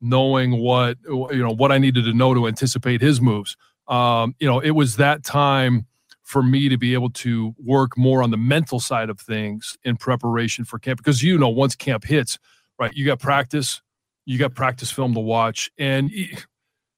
Knowing 0.00 0.58
what 0.58 0.96
you 1.08 1.42
know, 1.42 1.52
what 1.52 1.72
I 1.72 1.78
needed 1.78 2.04
to 2.04 2.12
know 2.12 2.32
to 2.32 2.46
anticipate 2.46 3.00
his 3.00 3.20
moves. 3.20 3.56
Um, 3.88 4.36
you 4.38 4.46
know, 4.46 4.60
it 4.60 4.70
was 4.70 4.96
that 4.96 5.24
time 5.24 5.87
for 6.28 6.42
me 6.42 6.68
to 6.68 6.76
be 6.76 6.92
able 6.92 7.08
to 7.08 7.54
work 7.56 7.96
more 7.96 8.22
on 8.22 8.30
the 8.30 8.36
mental 8.36 8.78
side 8.78 9.08
of 9.08 9.18
things 9.18 9.78
in 9.82 9.96
preparation 9.96 10.62
for 10.62 10.78
camp 10.78 10.98
because 10.98 11.22
you 11.22 11.38
know 11.38 11.48
once 11.48 11.74
camp 11.74 12.04
hits, 12.04 12.38
right, 12.78 12.92
you 12.92 13.06
got 13.06 13.18
practice, 13.18 13.80
you 14.26 14.36
got 14.36 14.54
practice 14.54 14.90
film 14.90 15.14
to 15.14 15.20
watch, 15.20 15.70
and 15.78 16.12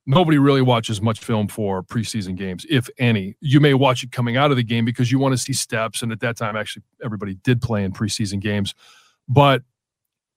nobody 0.04 0.36
really 0.36 0.62
watches 0.62 1.00
much 1.00 1.20
film 1.20 1.46
for 1.46 1.80
preseason 1.80 2.34
games, 2.34 2.66
if 2.68 2.88
any. 2.98 3.36
You 3.40 3.60
may 3.60 3.72
watch 3.72 4.02
it 4.02 4.10
coming 4.10 4.36
out 4.36 4.50
of 4.50 4.56
the 4.56 4.64
game 4.64 4.84
because 4.84 5.12
you 5.12 5.20
want 5.20 5.32
to 5.34 5.38
see 5.38 5.52
steps. 5.52 6.02
And 6.02 6.10
at 6.10 6.18
that 6.18 6.36
time, 6.36 6.56
actually, 6.56 6.82
everybody 7.04 7.34
did 7.36 7.62
play 7.62 7.84
in 7.84 7.92
preseason 7.92 8.40
games. 8.40 8.74
But 9.28 9.62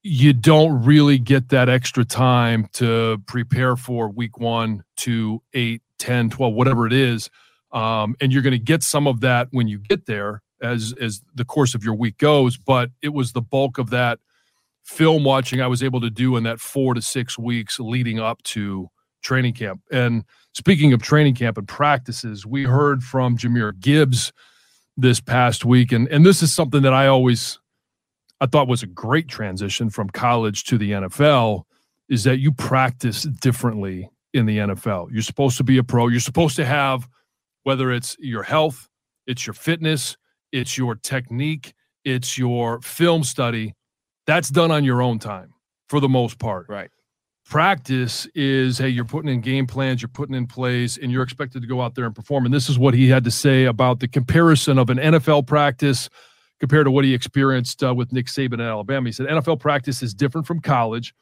you 0.03 0.33
don't 0.33 0.83
really 0.83 1.17
get 1.17 1.49
that 1.49 1.67
extra 1.67 2.05
time 2.05 2.67
to 2.73 3.23
prepare 3.25 3.75
for 3.75 4.07
week 4.07 4.37
one 4.37 4.83
to 4.97 5.41
eight, 5.55 5.81
10, 5.97 6.29
12, 6.29 6.53
whatever 6.53 6.85
it 6.85 6.93
is. 6.93 7.31
Um, 7.73 8.15
and 8.21 8.31
you're 8.31 8.41
going 8.41 8.51
to 8.51 8.59
get 8.59 8.83
some 8.83 9.07
of 9.07 9.21
that 9.21 9.47
when 9.51 9.67
you 9.67 9.79
get 9.79 10.05
there 10.05 10.41
as 10.61 10.93
as 11.01 11.21
the 11.35 11.45
course 11.45 11.75
of 11.75 11.83
your 11.83 11.95
week 11.95 12.17
goes. 12.17 12.57
But 12.57 12.91
it 13.01 13.09
was 13.09 13.33
the 13.33 13.41
bulk 13.41 13.77
of 13.77 13.89
that 13.89 14.19
film 14.83 15.23
watching 15.23 15.61
I 15.61 15.67
was 15.67 15.81
able 15.81 16.01
to 16.01 16.09
do 16.09 16.35
in 16.37 16.43
that 16.43 16.59
four 16.59 16.93
to 16.93 17.01
six 17.01 17.37
weeks 17.37 17.79
leading 17.79 18.19
up 18.19 18.43
to 18.43 18.89
training 19.23 19.53
camp. 19.53 19.81
And 19.91 20.23
speaking 20.53 20.93
of 20.93 21.01
training 21.01 21.35
camp 21.35 21.57
and 21.57 21.67
practices, 21.67 22.45
we 22.45 22.63
heard 22.63 23.03
from 23.03 23.37
Jahmyr 23.37 23.79
Gibbs 23.79 24.31
this 24.95 25.19
past 25.19 25.65
week, 25.65 25.91
and 25.91 26.07
and 26.09 26.25
this 26.25 26.43
is 26.43 26.53
something 26.53 26.83
that 26.83 26.93
I 26.93 27.07
always 27.07 27.59
I 28.39 28.45
thought 28.45 28.67
was 28.67 28.83
a 28.83 28.87
great 28.87 29.27
transition 29.27 29.89
from 29.89 30.09
college 30.09 30.65
to 30.65 30.77
the 30.77 30.91
NFL 30.91 31.63
is 32.09 32.25
that 32.25 32.39
you 32.39 32.51
practice 32.51 33.23
differently 33.23 34.09
in 34.33 34.45
the 34.45 34.57
NFL. 34.57 35.07
You're 35.11 35.21
supposed 35.21 35.57
to 35.57 35.63
be 35.63 35.77
a 35.77 35.83
pro. 35.83 36.07
You're 36.09 36.19
supposed 36.19 36.55
to 36.57 36.65
have 36.65 37.07
whether 37.63 37.91
it's 37.91 38.15
your 38.19 38.43
health, 38.43 38.87
it's 39.27 39.47
your 39.47 39.53
fitness, 39.53 40.17
it's 40.51 40.77
your 40.77 40.95
technique, 40.95 41.73
it's 42.05 42.37
your 42.37 42.81
film 42.81 43.23
study. 43.23 43.73
That's 44.27 44.49
done 44.49 44.71
on 44.71 44.83
your 44.83 45.01
own 45.01 45.19
time 45.19 45.53
for 45.89 45.99
the 45.99 46.09
most 46.09 46.39
part. 46.39 46.67
Right 46.69 46.89
practice 47.45 48.25
is 48.35 48.77
hey 48.77 48.87
you're 48.87 49.03
putting 49.03 49.29
in 49.29 49.41
game 49.41 49.67
plans 49.67 50.01
you're 50.01 50.09
putting 50.09 50.35
in 50.35 50.47
plays 50.47 50.97
and 50.97 51.11
you're 51.11 51.23
expected 51.23 51.61
to 51.61 51.67
go 51.67 51.81
out 51.81 51.93
there 51.93 52.05
and 52.05 52.15
perform 52.15 52.45
and 52.45 52.53
this 52.53 52.69
is 52.69 52.79
what 52.79 52.93
he 52.93 53.09
had 53.09 53.23
to 53.23 53.31
say 53.31 53.65
about 53.65 53.99
the 53.99 54.07
comparison 54.07 54.77
of 54.77 54.89
an 54.89 54.97
nfl 54.97 55.45
practice 55.45 56.09
compared 56.59 56.85
to 56.85 56.91
what 56.91 57.03
he 57.03 57.13
experienced 57.13 57.83
uh, 57.83 57.93
with 57.93 58.13
nick 58.13 58.27
saban 58.27 58.53
in 58.53 58.61
alabama 58.61 59.09
he 59.09 59.11
said 59.11 59.27
nfl 59.27 59.59
practice 59.59 60.01
is 60.01 60.13
different 60.13 60.47
from 60.47 60.61
college 60.61 61.13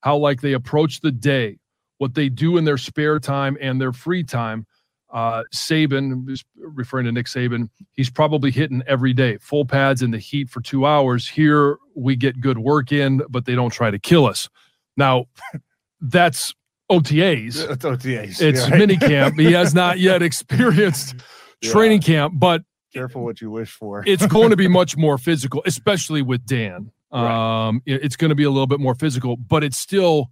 how 0.00 0.16
like 0.16 0.40
they 0.40 0.54
approach 0.54 1.00
the 1.00 1.12
day 1.12 1.58
what 1.98 2.14
they 2.14 2.30
do 2.30 2.56
in 2.56 2.64
their 2.64 2.78
spare 2.78 3.20
time 3.20 3.56
and 3.60 3.78
their 3.78 3.92
free 3.92 4.24
time 4.24 4.66
uh, 5.10 5.42
Saban, 5.54 6.38
referring 6.56 7.06
to 7.06 7.12
Nick 7.12 7.26
Saban, 7.26 7.70
he's 7.92 8.10
probably 8.10 8.50
hitting 8.50 8.82
every 8.86 9.12
day, 9.12 9.38
full 9.38 9.64
pads 9.64 10.02
in 10.02 10.10
the 10.10 10.18
heat 10.18 10.50
for 10.50 10.60
two 10.60 10.86
hours. 10.86 11.26
Here 11.26 11.78
we 11.94 12.16
get 12.16 12.40
good 12.40 12.58
work 12.58 12.92
in, 12.92 13.22
but 13.28 13.44
they 13.46 13.54
don't 13.54 13.70
try 13.70 13.90
to 13.90 13.98
kill 13.98 14.26
us. 14.26 14.48
Now, 14.96 15.26
that's 16.00 16.54
OTAs. 16.90 17.70
It's 17.70 17.84
OTAs. 17.84 18.40
It's 18.40 18.68
right? 18.70 18.78
mini 18.78 18.96
camp. 18.96 19.38
He 19.38 19.52
has 19.52 19.74
not 19.74 19.98
yet 19.98 20.22
experienced 20.22 21.16
yeah. 21.62 21.70
training 21.70 22.00
camp, 22.00 22.34
but 22.36 22.62
careful 22.92 23.24
what 23.24 23.40
you 23.40 23.50
wish 23.50 23.70
for. 23.70 24.02
it's 24.06 24.26
going 24.26 24.50
to 24.50 24.56
be 24.56 24.68
much 24.68 24.96
more 24.96 25.18
physical, 25.18 25.62
especially 25.66 26.22
with 26.22 26.44
Dan. 26.46 26.90
Right. 27.12 27.68
Um, 27.68 27.82
it's 27.86 28.16
going 28.16 28.28
to 28.28 28.34
be 28.34 28.44
a 28.44 28.50
little 28.50 28.66
bit 28.66 28.80
more 28.80 28.94
physical, 28.94 29.36
but 29.36 29.64
it's 29.64 29.78
still, 29.78 30.30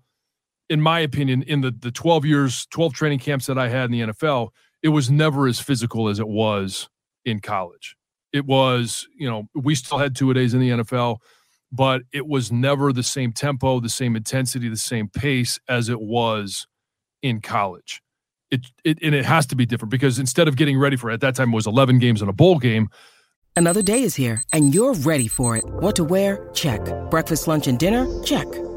in 0.69 0.81
my 0.81 1.01
opinion, 1.01 1.43
in 1.43 1.61
the 1.61 1.71
the 1.71 1.91
12 1.91 2.25
years, 2.25 2.67
12 2.67 2.95
training 2.95 3.19
camps 3.19 3.47
that 3.47 3.59
I 3.59 3.69
had 3.69 3.87
in 3.87 3.93
the 3.93 4.01
NFL, 4.13 4.49
it 4.83 4.89
was 4.89 5.11
never 5.11 5.47
as 5.47 5.61
physical 5.61 6.09
as 6.09 6.19
it 6.19 6.29
was 6.29 6.89
in 7.25 7.41
college. 7.41 7.97
It 8.33 8.45
was, 8.45 9.07
you 9.17 9.29
know, 9.29 9.49
we 9.55 9.75
still 9.75 9.99
had 9.99 10.15
two 10.15 10.33
days 10.35 10.55
in 10.55 10.61
the 10.61 10.71
NFL 10.71 11.19
but 11.73 12.03
it 12.13 12.27
was 12.27 12.53
never 12.53 12.93
the 12.93 13.03
same 13.03 13.33
tempo, 13.33 13.81
the 13.81 13.89
same 13.89 14.17
intensity, 14.17 14.69
the 14.69 14.77
same 14.77 15.09
pace 15.09 15.59
as 15.69 15.89
it 15.89 16.01
was 16.01 16.67
in 17.23 17.41
college. 17.41 18.03
It, 18.51 18.67
it 18.85 18.99
and 19.03 19.15
it 19.15 19.25
has 19.25 19.47
to 19.47 19.57
be 19.57 19.67
different 19.67 19.91
because 19.91 20.19
instead 20.19 20.47
of 20.47 20.57
getting 20.57 20.79
ready 20.79 20.97
for 20.97 21.11
it 21.11 21.15
at 21.15 21.21
that 21.21 21.35
time 21.35 21.53
it 21.53 21.57
was 21.57 21.67
11 21.67 21.99
games 21.99 22.23
in 22.23 22.29
a 22.29 22.33
bowl 22.33 22.59
game. 22.59 22.89
Another 23.57 23.83
day 23.83 24.03
is 24.03 24.15
here 24.15 24.43
and 24.53 24.75
you're 24.75 24.95
ready 24.95 25.27
for 25.27 25.57
it. 25.57 25.65
What 25.65 25.97
to 25.97 26.05
wear? 26.05 26.49
Check. 26.55 26.81
Breakfast, 27.11 27.49
lunch 27.49 27.67
and 27.67 27.79
dinner? 27.79 28.07
Check. 28.23 28.47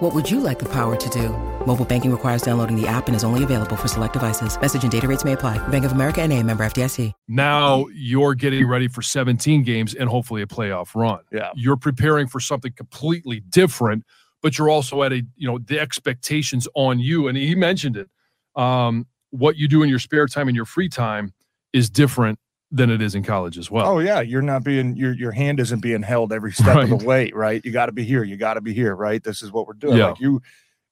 What 0.00 0.14
would 0.14 0.30
you 0.30 0.40
like 0.40 0.58
the 0.58 0.68
power 0.68 0.96
to 0.96 1.10
do? 1.10 1.28
Mobile 1.66 1.84
banking 1.84 2.10
requires 2.10 2.40
downloading 2.40 2.74
the 2.74 2.88
app 2.88 3.06
and 3.06 3.14
is 3.14 3.22
only 3.22 3.44
available 3.44 3.76
for 3.76 3.86
select 3.86 4.14
devices. 4.14 4.58
Message 4.58 4.82
and 4.82 4.90
data 4.90 5.06
rates 5.06 5.24
may 5.26 5.32
apply. 5.32 5.58
Bank 5.68 5.84
of 5.84 5.92
America 5.92 6.22
and 6.22 6.32
a 6.32 6.42
member 6.42 6.64
FDIC. 6.64 7.12
Now 7.28 7.84
you're 7.92 8.34
getting 8.34 8.66
ready 8.66 8.88
for 8.88 9.02
17 9.02 9.62
games 9.62 9.94
and 9.94 10.08
hopefully 10.08 10.40
a 10.40 10.46
playoff 10.46 10.94
run. 10.94 11.20
Yeah. 11.30 11.50
You're 11.54 11.76
preparing 11.76 12.28
for 12.28 12.40
something 12.40 12.72
completely 12.72 13.40
different, 13.40 14.04
but 14.40 14.56
you're 14.56 14.70
also 14.70 15.02
at 15.02 15.12
a, 15.12 15.22
you 15.36 15.46
know, 15.46 15.58
the 15.58 15.78
expectations 15.78 16.66
on 16.74 16.98
you. 16.98 17.28
And 17.28 17.36
he 17.36 17.54
mentioned 17.54 17.98
it. 17.98 18.08
Um, 18.56 19.06
what 19.28 19.58
you 19.58 19.68
do 19.68 19.82
in 19.82 19.90
your 19.90 19.98
spare 19.98 20.26
time 20.28 20.48
and 20.48 20.56
your 20.56 20.64
free 20.64 20.88
time 20.88 21.34
is 21.74 21.90
different 21.90 22.38
than 22.72 22.90
it 22.90 23.02
is 23.02 23.14
in 23.14 23.22
college 23.22 23.58
as 23.58 23.70
well. 23.70 23.86
Oh 23.86 23.98
yeah, 23.98 24.20
you're 24.20 24.42
not 24.42 24.62
being 24.62 24.96
your 24.96 25.12
your 25.12 25.32
hand 25.32 25.58
isn't 25.60 25.80
being 25.80 26.02
held 26.02 26.32
every 26.32 26.52
step 26.52 26.76
right. 26.76 26.90
of 26.90 27.00
the 27.00 27.04
way, 27.04 27.30
right? 27.34 27.64
You 27.64 27.72
got 27.72 27.86
to 27.86 27.92
be 27.92 28.04
here, 28.04 28.22
you 28.22 28.36
got 28.36 28.54
to 28.54 28.60
be 28.60 28.72
here, 28.72 28.94
right? 28.94 29.22
This 29.22 29.42
is 29.42 29.50
what 29.50 29.66
we're 29.66 29.74
doing. 29.74 29.96
Yeah. 29.96 30.10
Like 30.10 30.20
you 30.20 30.40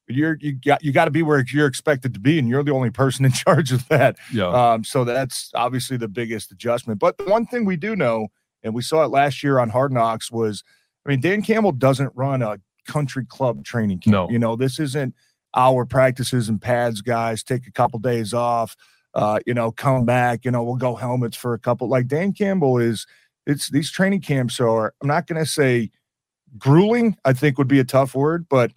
you're 0.08 0.36
you 0.40 0.52
got 0.52 0.82
you 0.82 0.92
got 0.92 1.04
to 1.04 1.10
be 1.10 1.22
where 1.22 1.44
you're 1.52 1.66
expected 1.66 2.14
to 2.14 2.20
be 2.20 2.38
and 2.38 2.48
you're 2.48 2.64
the 2.64 2.72
only 2.72 2.90
person 2.90 3.24
in 3.24 3.32
charge 3.32 3.72
of 3.72 3.86
that. 3.88 4.16
Yeah. 4.32 4.48
Um 4.48 4.84
so 4.84 5.04
that's 5.04 5.50
obviously 5.54 5.96
the 5.96 6.08
biggest 6.08 6.50
adjustment. 6.50 6.98
But 6.98 7.18
the 7.18 7.24
one 7.24 7.46
thing 7.46 7.64
we 7.64 7.76
do 7.76 7.94
know 7.94 8.28
and 8.62 8.74
we 8.74 8.82
saw 8.82 9.04
it 9.04 9.08
last 9.08 9.42
year 9.44 9.58
on 9.58 9.70
Hard 9.70 9.92
Knocks 9.92 10.32
was 10.32 10.64
I 11.06 11.10
mean 11.10 11.20
Dan 11.20 11.42
Campbell 11.42 11.72
doesn't 11.72 12.12
run 12.16 12.42
a 12.42 12.58
country 12.86 13.24
club 13.24 13.64
training 13.64 14.00
camp. 14.00 14.12
No. 14.12 14.30
You 14.30 14.38
know, 14.38 14.56
this 14.56 14.80
isn't 14.80 15.14
our 15.54 15.84
practices 15.84 16.48
and 16.48 16.60
pads 16.60 17.02
guys 17.02 17.42
take 17.42 17.66
a 17.66 17.72
couple 17.72 17.98
days 17.98 18.34
off 18.34 18.76
uh, 19.14 19.40
you 19.46 19.54
know, 19.54 19.70
come 19.70 20.04
back, 20.04 20.44
you 20.44 20.50
know, 20.50 20.62
we'll 20.62 20.76
go 20.76 20.94
helmets 20.94 21.36
for 21.36 21.54
a 21.54 21.58
couple. 21.58 21.88
Like 21.88 22.06
Dan 22.06 22.32
Campbell 22.32 22.78
is, 22.78 23.06
it's 23.46 23.70
these 23.70 23.90
training 23.90 24.20
camps 24.20 24.60
are, 24.60 24.94
I'm 25.00 25.08
not 25.08 25.26
going 25.26 25.42
to 25.42 25.50
say 25.50 25.90
grueling, 26.58 27.16
I 27.24 27.32
think 27.32 27.58
would 27.58 27.68
be 27.68 27.80
a 27.80 27.84
tough 27.84 28.14
word, 28.14 28.46
but 28.48 28.72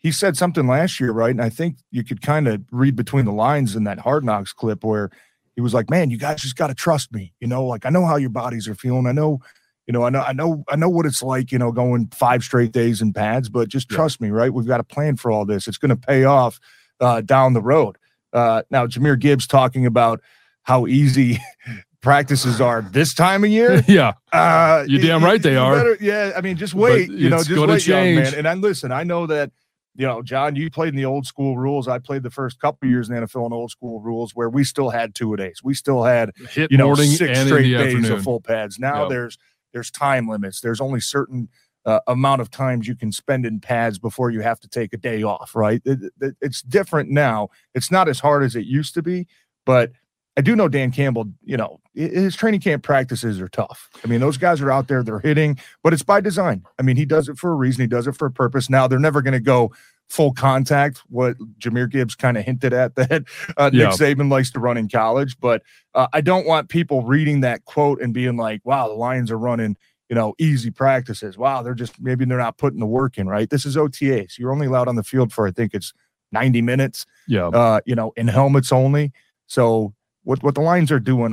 he 0.00 0.10
said 0.10 0.36
something 0.36 0.66
last 0.66 0.98
year, 0.98 1.12
right? 1.12 1.30
And 1.30 1.42
I 1.42 1.50
think 1.50 1.76
you 1.90 2.02
could 2.02 2.22
kind 2.22 2.48
of 2.48 2.62
read 2.72 2.96
between 2.96 3.26
the 3.26 3.32
lines 3.32 3.76
in 3.76 3.84
that 3.84 3.98
Hard 3.98 4.24
Knocks 4.24 4.52
clip 4.52 4.82
where 4.82 5.10
he 5.54 5.60
was 5.60 5.74
like, 5.74 5.90
"Man, 5.90 6.08
you 6.08 6.16
guys 6.16 6.40
just 6.40 6.56
got 6.56 6.68
to 6.68 6.74
trust 6.74 7.12
me. 7.12 7.34
You 7.38 7.46
know, 7.46 7.66
like 7.66 7.84
I 7.84 7.90
know 7.90 8.06
how 8.06 8.16
your 8.16 8.30
bodies 8.30 8.66
are 8.66 8.74
feeling. 8.74 9.06
I 9.06 9.12
know, 9.12 9.40
you 9.86 9.92
know, 9.92 10.04
I 10.04 10.10
know, 10.10 10.22
I 10.22 10.32
know, 10.32 10.64
I 10.70 10.76
know 10.76 10.88
what 10.88 11.04
it's 11.04 11.22
like. 11.22 11.52
You 11.52 11.58
know, 11.58 11.70
going 11.70 12.08
five 12.14 12.42
straight 12.42 12.72
days 12.72 13.02
in 13.02 13.12
pads, 13.12 13.50
but 13.50 13.68
just 13.68 13.90
trust 13.90 14.18
yeah. 14.20 14.28
me, 14.28 14.30
right? 14.30 14.54
We've 14.54 14.66
got 14.66 14.80
a 14.80 14.84
plan 14.84 15.16
for 15.16 15.30
all 15.30 15.44
this. 15.44 15.68
It's 15.68 15.78
going 15.78 15.90
to 15.90 15.96
pay 15.96 16.24
off 16.24 16.58
uh, 17.00 17.20
down 17.20 17.52
the 17.52 17.62
road." 17.62 17.98
Uh, 18.32 18.62
now, 18.70 18.86
Jahmyr 18.86 19.18
Gibbs 19.18 19.46
talking 19.46 19.86
about 19.86 20.20
how 20.62 20.86
easy 20.86 21.38
practices 22.00 22.60
are 22.60 22.82
this 22.82 23.14
time 23.14 23.44
of 23.44 23.50
year. 23.50 23.82
yeah, 23.88 24.12
uh, 24.32 24.84
you're 24.86 25.02
damn 25.02 25.24
right 25.24 25.42
they 25.42 25.56
are. 25.56 25.74
Better, 25.76 25.98
yeah, 26.00 26.32
I 26.36 26.40
mean, 26.40 26.56
just 26.56 26.74
wait. 26.74 27.08
But 27.08 27.16
you 27.16 27.28
know, 27.28 27.42
just 27.42 27.66
wait, 27.66 27.86
young 27.86 28.14
man. 28.16 28.34
And 28.34 28.48
I 28.48 28.54
listen. 28.54 28.92
I 28.92 29.04
know 29.04 29.26
that 29.26 29.50
you 29.96 30.06
know, 30.06 30.22
John, 30.22 30.56
you 30.56 30.70
played 30.70 30.90
in 30.90 30.96
the 30.96 31.04
old 31.04 31.26
school 31.26 31.58
rules. 31.58 31.88
I 31.88 31.98
played 31.98 32.22
the 32.22 32.30
first 32.30 32.60
couple 32.60 32.88
years 32.88 33.08
in 33.08 33.16
the 33.16 33.22
NFL 33.22 33.46
in 33.46 33.52
old 33.52 33.70
school 33.70 34.00
rules 34.00 34.32
where 34.34 34.48
we 34.48 34.64
still 34.64 34.90
had 34.90 35.14
two 35.14 35.34
a 35.34 35.36
days. 35.36 35.60
We 35.62 35.74
still 35.74 36.04
had 36.04 36.30
Hit 36.50 36.70
you 36.70 36.78
know 36.78 36.94
six 36.94 37.40
straight 37.40 37.64
days 37.64 37.94
afternoon. 37.96 38.12
of 38.12 38.22
full 38.22 38.40
pads. 38.40 38.78
Now 38.78 39.02
yep. 39.02 39.10
there's 39.10 39.38
there's 39.72 39.90
time 39.90 40.28
limits. 40.28 40.60
There's 40.60 40.80
only 40.80 41.00
certain 41.00 41.48
uh, 41.86 42.00
amount 42.06 42.40
of 42.40 42.50
times 42.50 42.86
you 42.86 42.94
can 42.94 43.12
spend 43.12 43.46
in 43.46 43.60
pads 43.60 43.98
before 43.98 44.30
you 44.30 44.40
have 44.40 44.60
to 44.60 44.68
take 44.68 44.92
a 44.92 44.96
day 44.96 45.22
off, 45.22 45.54
right? 45.54 45.80
It, 45.84 46.12
it, 46.20 46.36
it's 46.40 46.62
different 46.62 47.10
now. 47.10 47.48
It's 47.74 47.90
not 47.90 48.08
as 48.08 48.20
hard 48.20 48.42
as 48.42 48.54
it 48.56 48.66
used 48.66 48.94
to 48.94 49.02
be, 49.02 49.26
but 49.64 49.92
I 50.36 50.42
do 50.42 50.54
know 50.54 50.68
Dan 50.68 50.92
Campbell, 50.92 51.26
you 51.44 51.56
know, 51.56 51.80
his 51.94 52.36
training 52.36 52.60
camp 52.60 52.82
practices 52.82 53.40
are 53.40 53.48
tough. 53.48 53.90
I 54.04 54.08
mean, 54.08 54.20
those 54.20 54.36
guys 54.36 54.60
are 54.60 54.70
out 54.70 54.88
there, 54.88 55.02
they're 55.02 55.18
hitting, 55.18 55.58
but 55.82 55.92
it's 55.92 56.02
by 56.02 56.20
design. 56.20 56.64
I 56.78 56.82
mean, 56.82 56.96
he 56.96 57.04
does 57.04 57.28
it 57.28 57.36
for 57.36 57.50
a 57.50 57.54
reason, 57.54 57.82
he 57.82 57.88
does 57.88 58.06
it 58.06 58.12
for 58.16 58.26
a 58.26 58.30
purpose. 58.30 58.70
Now, 58.70 58.86
they're 58.86 58.98
never 58.98 59.22
going 59.22 59.32
to 59.32 59.40
go 59.40 59.72
full 60.08 60.32
contact, 60.32 61.02
what 61.08 61.36
Jahmyr 61.58 61.88
Gibbs 61.90 62.14
kind 62.14 62.36
of 62.36 62.44
hinted 62.44 62.72
at 62.72 62.94
that 62.96 63.24
uh, 63.56 63.70
Nick 63.70 63.80
Yeah. 63.80 63.90
Saban 63.90 64.30
likes 64.30 64.50
to 64.52 64.60
run 64.60 64.76
in 64.76 64.88
college. 64.88 65.38
But 65.40 65.62
uh, 65.94 66.08
I 66.12 66.20
don't 66.20 66.46
want 66.46 66.68
people 66.68 67.02
reading 67.02 67.40
that 67.40 67.64
quote 67.64 68.00
and 68.00 68.14
being 68.14 68.36
like, 68.36 68.60
wow, 68.64 68.88
the 68.88 68.94
Lions 68.94 69.30
are 69.30 69.38
running, 69.38 69.76
you 70.10 70.16
know, 70.16 70.34
easy 70.38 70.70
practices. 70.70 71.38
Wow, 71.38 71.62
they're 71.62 71.72
just 71.72 71.98
maybe 72.00 72.24
they're 72.26 72.36
not 72.36 72.58
putting 72.58 72.80
the 72.80 72.86
work 72.86 73.16
in, 73.16 73.28
right? 73.28 73.48
This 73.48 73.64
is 73.64 73.76
OTAs. 73.76 74.36
You're 74.38 74.52
only 74.52 74.66
allowed 74.66 74.88
on 74.88 74.96
the 74.96 75.04
field 75.04 75.32
for, 75.32 75.46
I 75.46 75.52
think 75.52 75.72
it's 75.72 75.92
90 76.32 76.60
minutes, 76.62 77.06
Yeah. 77.28 77.46
uh, 77.46 77.80
you 77.86 77.94
know, 77.94 78.12
in 78.16 78.26
helmets 78.28 78.72
only. 78.72 79.12
So 79.46 79.94
what, 80.24 80.42
what 80.42 80.54
the 80.56 80.60
Lions 80.62 80.90
are 80.92 80.98
doing 81.00 81.32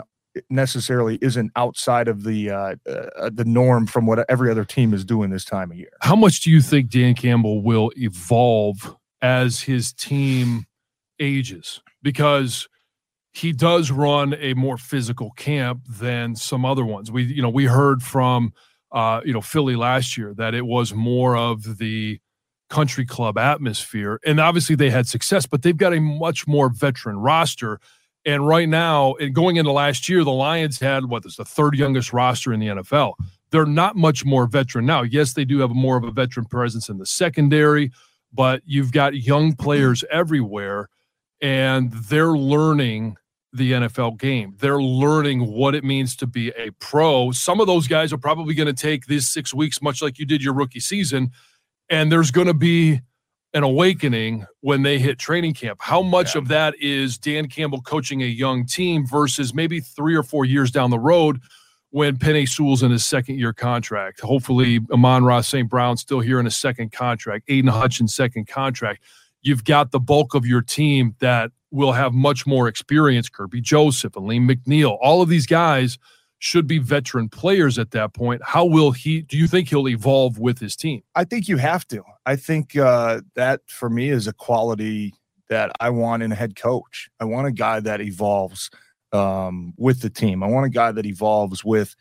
necessarily 0.52 1.18
isn't 1.24 1.52
outside 1.56 2.08
of 2.08 2.24
the 2.24 2.52
uh, 2.52 2.76
uh, 2.88 3.32
the 3.34 3.44
norm 3.46 3.88
from 3.88 4.06
what 4.06 4.24
every 4.30 4.52
other 4.52 4.64
team 4.64 4.94
is 4.94 5.04
doing 5.04 5.32
this 5.32 5.44
time 5.44 5.72
of 5.72 5.78
year. 5.78 5.90
How 6.02 6.16
much 6.16 6.42
do 6.42 6.52
you 6.52 6.62
think 6.62 6.92
Dan 6.92 7.16
Campbell 7.16 7.64
will 7.64 7.92
evolve 7.98 8.96
as 9.24 9.62
his 9.62 9.92
team 9.94 10.66
ages? 11.20 11.82
Because 12.04 12.70
he 13.38 13.52
does 13.52 13.92
run 13.92 14.36
a 14.40 14.54
more 14.56 14.78
physical 14.78 15.32
camp 15.32 15.82
than 15.88 16.36
some 16.36 16.66
other 16.66 16.84
ones. 16.84 17.12
We, 17.12 17.24
you 17.24 17.42
know, 17.42 17.50
we 17.50 17.66
heard 17.66 18.02
from, 18.02 18.54
uh, 18.92 19.22
you 19.24 19.34
know, 19.34 19.42
Philly 19.42 19.76
last 19.76 20.18
year 20.18 20.34
that 20.36 20.56
it 20.56 20.66
was 20.66 20.94
more 20.94 21.38
of 21.38 21.78
the 21.78 22.20
country 22.70 23.06
club 23.06 23.38
atmosphere, 23.38 24.20
and 24.26 24.40
obviously 24.40 24.76
they 24.76 24.90
had 24.90 25.08
success, 25.08 25.46
but 25.46 25.62
they've 25.62 25.78
got 25.78 25.94
a 25.94 26.02
much 26.02 26.48
more 26.48 26.70
veteran 26.70 27.18
roster. 27.18 27.80
And 28.26 28.46
right 28.46 28.68
now, 28.68 29.14
and 29.16 29.34
going 29.34 29.56
into 29.56 29.72
last 29.72 30.10
year, 30.10 30.24
the 30.24 30.32
Lions 30.32 30.80
had 30.80 31.06
what 31.06 31.26
is 31.26 31.36
the 31.36 31.46
third 31.46 31.76
youngest 31.76 32.12
roster 32.12 32.52
in 32.52 32.60
the 32.60 32.68
NFL 32.68 33.14
they're 33.52 33.66
not 33.66 33.96
much 33.96 34.26
more 34.26 34.46
veteran 34.46 34.86
now. 34.86 35.04
Yes, 35.04 35.34
they 35.34 35.46
do 35.46 35.60
have 35.60 35.72
more 35.72 35.98
of 35.98 36.04
a 36.04 36.12
veteran 36.12 36.46
presence 36.46 36.90
in 36.90 36.98
the 36.98 37.06
secondary, 37.06 37.92
but 38.34 38.62
you've 38.66 38.92
got 38.92 39.16
young 39.16 39.56
players 39.56 40.04
everywhere 40.12 40.90
and 41.42 41.92
they're 41.94 42.38
learning 42.38 43.16
the 43.54 43.72
NFL 43.72 44.18
game. 44.20 44.56
They're 44.60 44.82
learning 44.82 45.48
what 45.48 45.74
it 45.74 45.84
means 45.84 46.16
to 46.18 46.28
be 46.28 46.50
a 46.50 46.72
pro. 46.80 47.32
Some 47.32 47.60
of 47.60 47.68
those 47.68 47.88
guys 47.88 48.12
are 48.12 48.18
probably 48.18 48.54
going 48.54 48.68
to 48.68 48.74
take 48.74 49.06
these 49.06 49.30
6 49.30 49.54
weeks 49.54 49.82
much 49.82 50.02
like 50.02 50.20
you 50.20 50.26
did 50.26 50.44
your 50.44 50.54
rookie 50.54 50.80
season 50.80 51.32
and 51.90 52.12
there's 52.12 52.32
going 52.32 52.48
to 52.48 52.54
be 52.54 53.00
an 53.54 53.64
awakening 53.64 54.46
when 54.60 54.84
they 54.84 55.00
hit 55.00 55.18
training 55.18 55.54
camp. 55.54 55.80
How 55.82 56.02
much 56.02 56.36
of 56.36 56.50
that 56.50 56.76
is 56.82 57.18
Dan 57.18 57.48
Campbell 57.48 57.82
coaching 57.82 58.22
a 58.22 58.26
young 58.26 58.66
team 58.66 59.08
versus 59.08 59.54
maybe 59.54 59.80
3 59.80 60.16
or 60.16 60.24
4 60.24 60.46
years 60.46 60.70
down 60.70 60.90
the 60.90 61.00
road 61.00 61.40
when 61.90 62.18
Penei 62.18 62.48
Sewell's 62.48 62.84
in 62.84 62.92
his 62.92 63.08
second 63.08 63.40
year 63.40 63.54
contract. 63.54 64.20
Hopefully, 64.20 64.82
Amon-Ra 64.92 65.40
St. 65.40 65.70
Brown 65.70 65.96
still 65.96 66.20
here 66.20 66.38
in 66.38 66.46
his 66.46 66.58
second 66.58 66.92
contract, 66.92 67.46
Aidan 67.48 67.72
Hutchins' 67.72 68.14
second 68.14 68.48
contract. 68.48 69.02
You've 69.42 69.64
got 69.64 69.92
the 69.92 70.00
bulk 70.00 70.34
of 70.34 70.46
your 70.46 70.62
team 70.62 71.16
that 71.20 71.52
will 71.72 71.92
have 71.92 72.14
much 72.14 72.48
more 72.48 72.68
experience. 72.68 73.30
Kerby 73.30 73.62
Joseph 73.62 74.16
Alim 74.16 74.48
McNeil, 74.48 74.98
all 75.02 75.22
of 75.22 75.30
these 75.30 75.46
guys 75.46 75.98
should 76.40 76.68
be 76.68 76.78
veteran 76.78 77.30
players 77.30 77.80
at 77.80 77.92
that 77.92 78.14
point. 78.14 78.42
How 78.44 78.64
will 78.64 78.92
he, 78.92 79.24
do 79.24 79.38
you 79.38 79.48
think 79.48 79.70
he'll 79.70 79.90
evolve 79.90 80.38
with 80.38 80.60
his 80.60 80.76
team? 80.76 81.02
I 81.16 81.24
think 81.24 81.48
you 81.48 81.58
have 81.58 81.88
to. 81.88 82.04
I 82.26 82.36
think 82.36 82.78
uh, 82.78 83.22
that 83.36 83.62
for 83.68 83.90
me 83.90 84.10
is 84.10 84.28
a 84.28 84.34
quality 84.34 85.14
that 85.50 85.72
I 85.80 85.90
want 85.90 86.24
in 86.24 86.32
a 86.32 86.36
head 86.36 86.56
coach. 86.56 87.10
I 87.20 87.26
want 87.26 87.48
a 87.48 87.52
guy 87.52 87.80
that 87.80 88.02
evolves 88.02 88.70
um, 89.14 89.74
with 89.78 90.02
the 90.02 90.10
team. 90.10 90.44
I 90.44 90.48
want 90.48 90.66
a 90.66 90.70
guy 90.70 90.92
that 90.92 91.06
evolves 91.06 91.64
with 91.64 91.96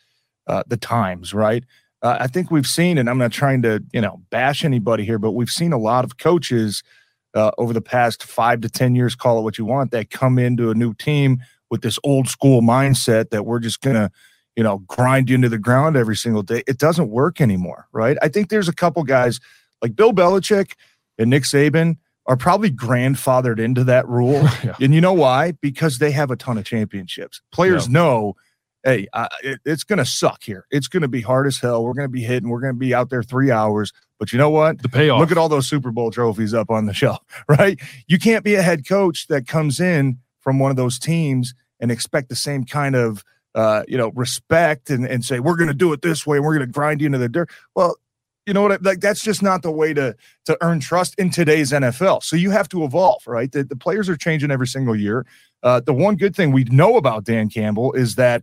uh, 0.47 0.65
the 0.67 0.77
times, 0.77 1.33
right? 1.33 1.65
Uh, 2.03 2.19
I 2.21 2.27
think 2.27 2.51
we've 2.51 2.67
seen, 2.67 2.99
and 2.99 3.09
I'm 3.09 3.19
not 3.19 3.33
trying 3.33 3.63
to, 3.63 3.83
you 3.93 4.01
know, 4.01 4.21
bash 4.31 4.65
anybody 4.65 5.05
here, 5.05 5.19
but 5.19 5.33
we've 5.33 5.51
seen 5.51 5.73
a 5.73 5.79
lot 5.79 6.05
of 6.05 6.19
coaches 6.19 6.83
uh, 7.37 7.51
over 7.59 7.73
the 7.73 7.83
past 7.83 8.25
five 8.25 8.63
to 8.63 8.69
10 8.69 8.97
years, 8.97 9.15
call 9.15 9.39
it 9.39 9.43
what 9.43 9.59
you 9.59 9.65
want, 9.65 9.91
that 9.91 10.11
come 10.11 10.39
into 10.39 10.71
a 10.71 10.75
new 10.75 10.95
team 10.95 11.39
with 11.71 11.83
this 11.83 11.99
old 12.03 12.29
school 12.29 12.63
mindset 12.63 13.31
that 13.31 13.45
we're 13.45 13.59
just 13.59 13.81
going 13.83 13.97
to, 13.97 14.11
you 14.57 14.63
know, 14.63 14.79
grind 14.79 15.29
you 15.29 15.35
into 15.35 15.49
the 15.49 15.59
ground 15.59 15.97
every 15.97 16.17
single 16.17 16.43
day. 16.43 16.63
It 16.67 16.79
doesn't 16.79 17.11
work 17.11 17.41
anymore, 17.41 17.87
right? 17.93 18.17
I 18.23 18.29
think 18.29 18.49
there's 18.49 18.69
a 18.69 18.75
couple 18.75 19.03
guys 19.05 19.39
like 19.83 19.95
Bill 19.95 20.13
Belichick 20.13 20.73
and 21.19 21.29
Nick 21.29 21.43
Saban 21.43 21.99
are 22.25 22.37
probably 22.37 22.71
grandfathered 22.71 23.61
into 23.61 23.85
that 23.85 24.09
rule. 24.09 24.49
Yeah. 24.65 24.75
And 24.81 24.95
you 24.95 25.01
know 25.01 25.13
why? 25.13 25.53
Because 25.53 25.99
they 25.99 26.11
have 26.13 26.31
a 26.31 26.37
ton 26.37 26.59
of 26.59 26.65
championships. 26.65 27.41
Players 27.53 27.89
know, 27.89 28.35
hey, 28.85 29.07
I, 29.13 29.29
it, 29.43 29.61
it's 29.65 29.85
going 29.85 29.99
to 29.99 30.05
suck 30.05 30.43
here. 30.45 30.67
It's 30.71 30.89
going 30.89 31.03
to 31.03 31.09
be 31.09 31.21
hard 31.21 31.47
as 31.47 31.59
hell. 31.59 31.85
We're 31.85 31.95
going 31.95 32.09
to 32.09 32.13
be 32.13 32.23
hitting. 32.23 32.49
We're 32.49 32.61
going 32.61 32.75
to 32.75 32.79
be 32.79 32.95
out 32.95 33.11
there 33.11 33.23
three 33.23 33.51
hours. 33.51 33.93
But 34.19 34.33
you 34.33 34.39
know 34.39 34.51
what? 34.51 34.81
The 34.83 34.89
payoff. 34.89 35.21
Look 35.21 35.31
at 35.33 35.39
all 35.39 35.49
those 35.49 35.69
Super 35.69 35.91
Bowl 35.91 36.11
trophies 36.11 36.55
up 36.55 36.71
on 36.71 36.87
the 36.87 36.95
shelf, 37.03 37.21
right? 37.49 37.79
You 38.07 38.19
can't 38.19 38.45
be 38.45 38.55
a 38.55 38.63
head 38.63 38.87
coach 38.89 39.27
that 39.29 39.47
comes 39.47 39.81
in 39.81 40.19
from 40.41 40.59
one 40.59 40.71
of 40.71 40.77
those 40.77 40.99
teams 40.99 41.55
and 41.81 41.91
expect 41.91 42.29
the 42.29 42.37
same 42.37 42.65
kind 42.65 42.95
of 42.95 43.23
uh, 43.55 43.83
you 43.89 43.97
know 43.99 44.13
respect 44.15 44.91
and, 44.91 45.07
and 45.07 45.25
say 45.25 45.41
we're 45.41 45.57
going 45.57 45.69
to 45.69 45.75
do 45.75 45.93
it 45.93 46.03
this 46.03 46.27
way 46.27 46.37
and 46.37 46.45
we're 46.47 46.55
going 46.55 46.67
to 46.67 46.73
grind 46.73 47.01
you 47.01 47.07
into 47.07 47.19
the 47.19 47.29
dirt. 47.29 47.51
Well, 47.75 47.97
you 48.47 48.53
know 48.55 48.63
what? 48.63 48.73
I- 48.73 48.79
Like 48.81 49.01
that's 49.01 49.23
just 49.23 49.43
not 49.43 49.63
the 49.63 49.71
way 49.71 49.93
to 49.95 50.15
to 50.45 50.57
earn 50.63 50.79
trust 50.81 51.15
in 51.19 51.31
today's 51.31 51.73
NFL. 51.73 52.23
So 52.23 52.37
you 52.37 52.51
have 52.51 52.69
to 52.71 52.85
evolve, 52.85 53.23
right? 53.27 53.51
The, 53.51 53.65
the 53.65 53.75
players 53.77 54.09
are 54.09 54.17
changing 54.17 54.51
every 54.51 54.67
single 54.69 54.95
year. 54.95 55.27
Uh, 55.63 55.81
the 55.81 55.93
one 55.95 56.17
good 56.17 56.37
thing 56.37 56.53
we 56.53 56.65
know 56.65 56.97
about 56.97 57.25
Dan 57.25 57.49
Campbell 57.49 57.93
is 57.95 58.15
that 58.17 58.43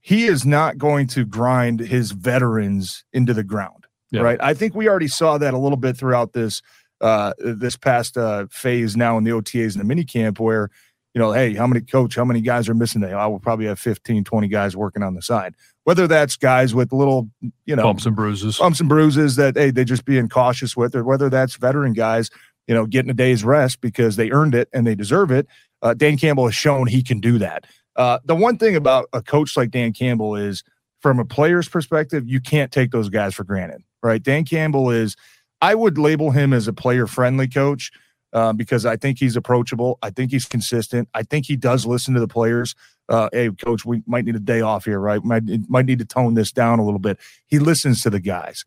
he 0.00 0.26
is 0.26 0.46
not 0.46 0.78
going 0.78 1.06
to 1.08 1.24
grind 1.24 1.80
his 1.80 2.12
veterans 2.12 3.04
into 3.12 3.34
the 3.34 3.44
ground, 3.44 3.86
Yeah. 4.10 4.22
right? 4.22 4.38
I 4.42 4.54
think 4.54 4.74
we 4.74 4.88
already 4.88 5.08
saw 5.08 5.38
that 5.38 5.54
a 5.54 5.58
little 5.58 5.76
bit 5.78 5.96
throughout 5.96 6.32
this 6.32 6.62
uh, 7.00 7.32
this 7.38 7.76
past 7.76 8.18
uh, 8.18 8.46
phase 8.50 8.94
now 8.96 9.16
in 9.16 9.24
the 9.24 9.30
OTAs 9.30 9.72
and 9.72 9.80
the 9.80 9.84
mini 9.84 10.04
camp 10.04 10.38
where 10.38 10.70
you 11.14 11.18
know, 11.18 11.32
hey, 11.32 11.54
how 11.54 11.66
many 11.66 11.80
coach, 11.80 12.14
how 12.14 12.24
many 12.24 12.40
guys 12.40 12.68
are 12.68 12.74
missing 12.74 13.00
today? 13.00 13.12
I 13.14 13.26
will 13.26 13.40
probably 13.40 13.66
have 13.66 13.80
15, 13.80 14.22
20 14.22 14.46
guys 14.46 14.76
working 14.76 15.02
on 15.02 15.14
the 15.14 15.22
side. 15.22 15.56
Whether 15.82 16.06
that's 16.06 16.36
guys 16.36 16.72
with 16.72 16.92
little, 16.92 17.28
you 17.66 17.74
know, 17.74 17.82
bumps 17.82 18.06
and 18.06 18.14
bruises. 18.14 18.58
bumps 18.58 18.78
and 18.78 18.88
bruises 18.88 19.34
that 19.34 19.56
hey 19.56 19.70
they 19.72 19.84
just 19.84 20.04
being 20.04 20.28
cautious 20.28 20.76
with, 20.76 20.94
or 20.94 21.02
whether 21.02 21.28
that's 21.28 21.56
veteran 21.56 21.94
guys, 21.94 22.30
you 22.68 22.74
know, 22.74 22.86
getting 22.86 23.10
a 23.10 23.14
day's 23.14 23.42
rest 23.42 23.80
because 23.80 24.14
they 24.16 24.30
earned 24.30 24.54
it 24.54 24.68
and 24.72 24.86
they 24.86 24.94
deserve 24.94 25.32
it. 25.32 25.48
Uh, 25.82 25.94
Dan 25.94 26.16
Campbell 26.16 26.44
has 26.46 26.54
shown 26.54 26.86
he 26.86 27.02
can 27.02 27.18
do 27.18 27.38
that. 27.38 27.64
Uh, 28.00 28.18
the 28.24 28.34
one 28.34 28.56
thing 28.56 28.76
about 28.76 29.08
a 29.12 29.20
coach 29.20 29.58
like 29.58 29.70
Dan 29.70 29.92
Campbell 29.92 30.34
is, 30.34 30.64
from 31.00 31.18
a 31.18 31.24
player's 31.24 31.68
perspective, 31.68 32.26
you 32.26 32.40
can't 32.40 32.72
take 32.72 32.92
those 32.92 33.10
guys 33.10 33.34
for 33.34 33.44
granted, 33.44 33.82
right? 34.02 34.22
Dan 34.22 34.44
Campbell 34.44 34.90
is, 34.90 35.16
I 35.60 35.74
would 35.74 35.98
label 35.98 36.30
him 36.30 36.54
as 36.54 36.66
a 36.66 36.72
player 36.72 37.06
friendly 37.06 37.46
coach. 37.46 37.90
Uh, 38.32 38.52
because 38.52 38.86
I 38.86 38.96
think 38.96 39.18
he's 39.18 39.34
approachable. 39.34 39.98
I 40.02 40.10
think 40.10 40.30
he's 40.30 40.44
consistent. 40.44 41.08
I 41.14 41.24
think 41.24 41.46
he 41.46 41.56
does 41.56 41.84
listen 41.84 42.14
to 42.14 42.20
the 42.20 42.28
players. 42.28 42.76
Uh, 43.08 43.28
hey, 43.32 43.50
coach, 43.50 43.84
we 43.84 44.04
might 44.06 44.24
need 44.24 44.36
a 44.36 44.38
day 44.38 44.60
off 44.60 44.84
here, 44.84 45.00
right? 45.00 45.20
Might 45.24 45.42
might 45.68 45.84
need 45.84 45.98
to 45.98 46.04
tone 46.04 46.34
this 46.34 46.52
down 46.52 46.78
a 46.78 46.84
little 46.84 47.00
bit. 47.00 47.18
He 47.48 47.58
listens 47.58 48.02
to 48.02 48.10
the 48.10 48.20
guys. 48.20 48.64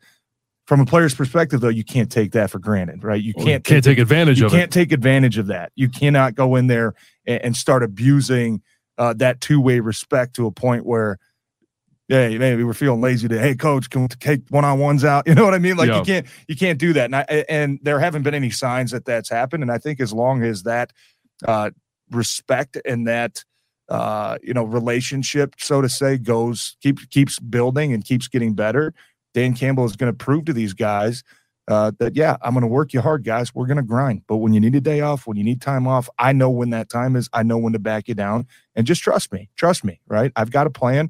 From 0.67 0.81
a 0.81 0.85
player's 0.85 1.15
perspective, 1.15 1.61
though, 1.61 1.69
you 1.69 1.85
can't 1.85 2.11
take 2.11 2.33
that 2.33 2.51
for 2.51 2.59
granted, 2.59 3.05
right? 3.05 3.23
You 3.23 3.33
can't 3.33 3.63
can't 3.63 3.85
take 3.85 3.99
advantage 3.99 4.41
you 4.41 4.47
of 4.47 4.51
can't 4.51 4.63
it. 4.63 4.71
take 4.71 4.91
advantage 4.91 5.37
of 5.37 5.47
that. 5.47 5.71
You 5.75 5.87
cannot 5.87 6.35
go 6.35 6.55
in 6.57 6.67
there 6.67 6.93
and, 7.25 7.41
and 7.41 7.55
start 7.55 7.83
abusing 7.83 8.61
uh, 8.97 9.13
that 9.13 9.41
two 9.41 9.59
way 9.59 9.79
respect 9.79 10.35
to 10.35 10.45
a 10.47 10.51
point 10.51 10.85
where, 10.85 11.17
hey, 12.07 12.37
maybe 12.37 12.63
we're 12.63 12.73
feeling 12.73 13.01
lazy 13.01 13.27
to, 13.27 13.39
hey, 13.39 13.55
coach, 13.55 13.89
can 13.89 14.01
we 14.03 14.07
take 14.07 14.41
one 14.49 14.65
on 14.65 14.79
ones 14.79 15.03
out? 15.03 15.27
You 15.27 15.35
know 15.35 15.45
what 15.45 15.53
I 15.53 15.59
mean? 15.59 15.77
Like 15.77 15.87
Yeah. 15.89 15.99
you 15.99 16.05
can't 16.05 16.27
you 16.47 16.55
can't 16.55 16.79
do 16.79 16.93
that. 16.93 17.05
And 17.05 17.15
I, 17.15 17.21
and 17.49 17.79
there 17.81 17.99
haven't 17.99 18.23
been 18.23 18.35
any 18.35 18.49
signs 18.49 18.91
that 18.91 19.05
that's 19.05 19.29
happened. 19.29 19.63
And 19.63 19.71
I 19.71 19.77
think 19.77 19.99
as 19.99 20.13
long 20.13 20.43
as 20.43 20.63
that 20.63 20.91
uh, 21.45 21.71
respect 22.11 22.77
and 22.85 23.07
that 23.07 23.43
uh, 23.89 24.37
you 24.43 24.53
know 24.53 24.63
relationship, 24.63 25.55
so 25.57 25.81
to 25.81 25.89
say, 25.89 26.17
goes 26.17 26.77
keeps 26.81 27.05
keeps 27.07 27.39
building 27.39 27.93
and 27.93 28.05
keeps 28.05 28.27
getting 28.27 28.53
better, 28.53 28.93
Dan 29.33 29.53
Campbell 29.55 29.85
is 29.85 29.95
going 29.95 30.11
to 30.11 30.17
prove 30.17 30.45
to 30.45 30.53
these 30.53 30.73
guys 30.73 31.23
uh, 31.67 31.91
that 31.99 32.15
yeah, 32.15 32.37
I'm 32.41 32.53
going 32.53 32.61
to 32.61 32.67
work 32.67 32.93
you 32.93 33.01
hard, 33.01 33.23
guys. 33.23 33.55
We're 33.55 33.67
going 33.67 33.77
to 33.77 33.83
grind. 33.83 34.23
But 34.27 34.37
when 34.37 34.53
you 34.53 34.59
need 34.59 34.75
a 34.75 34.81
day 34.81 35.01
off, 35.01 35.25
when 35.25 35.37
you 35.37 35.43
need 35.43 35.61
time 35.61 35.87
off, 35.87 36.09
I 36.19 36.33
know 36.33 36.49
when 36.49 36.71
that 36.71 36.89
time 36.89 37.15
is. 37.15 37.29
I 37.33 37.43
know 37.43 37.57
when 37.57 37.73
to 37.73 37.79
back 37.79 38.07
you 38.07 38.15
down, 38.15 38.47
and 38.75 38.85
just 38.85 39.01
trust 39.01 39.31
me. 39.31 39.49
Trust 39.55 39.83
me, 39.83 40.01
right? 40.07 40.31
I've 40.35 40.51
got 40.51 40.67
a 40.67 40.69
plan. 40.69 41.09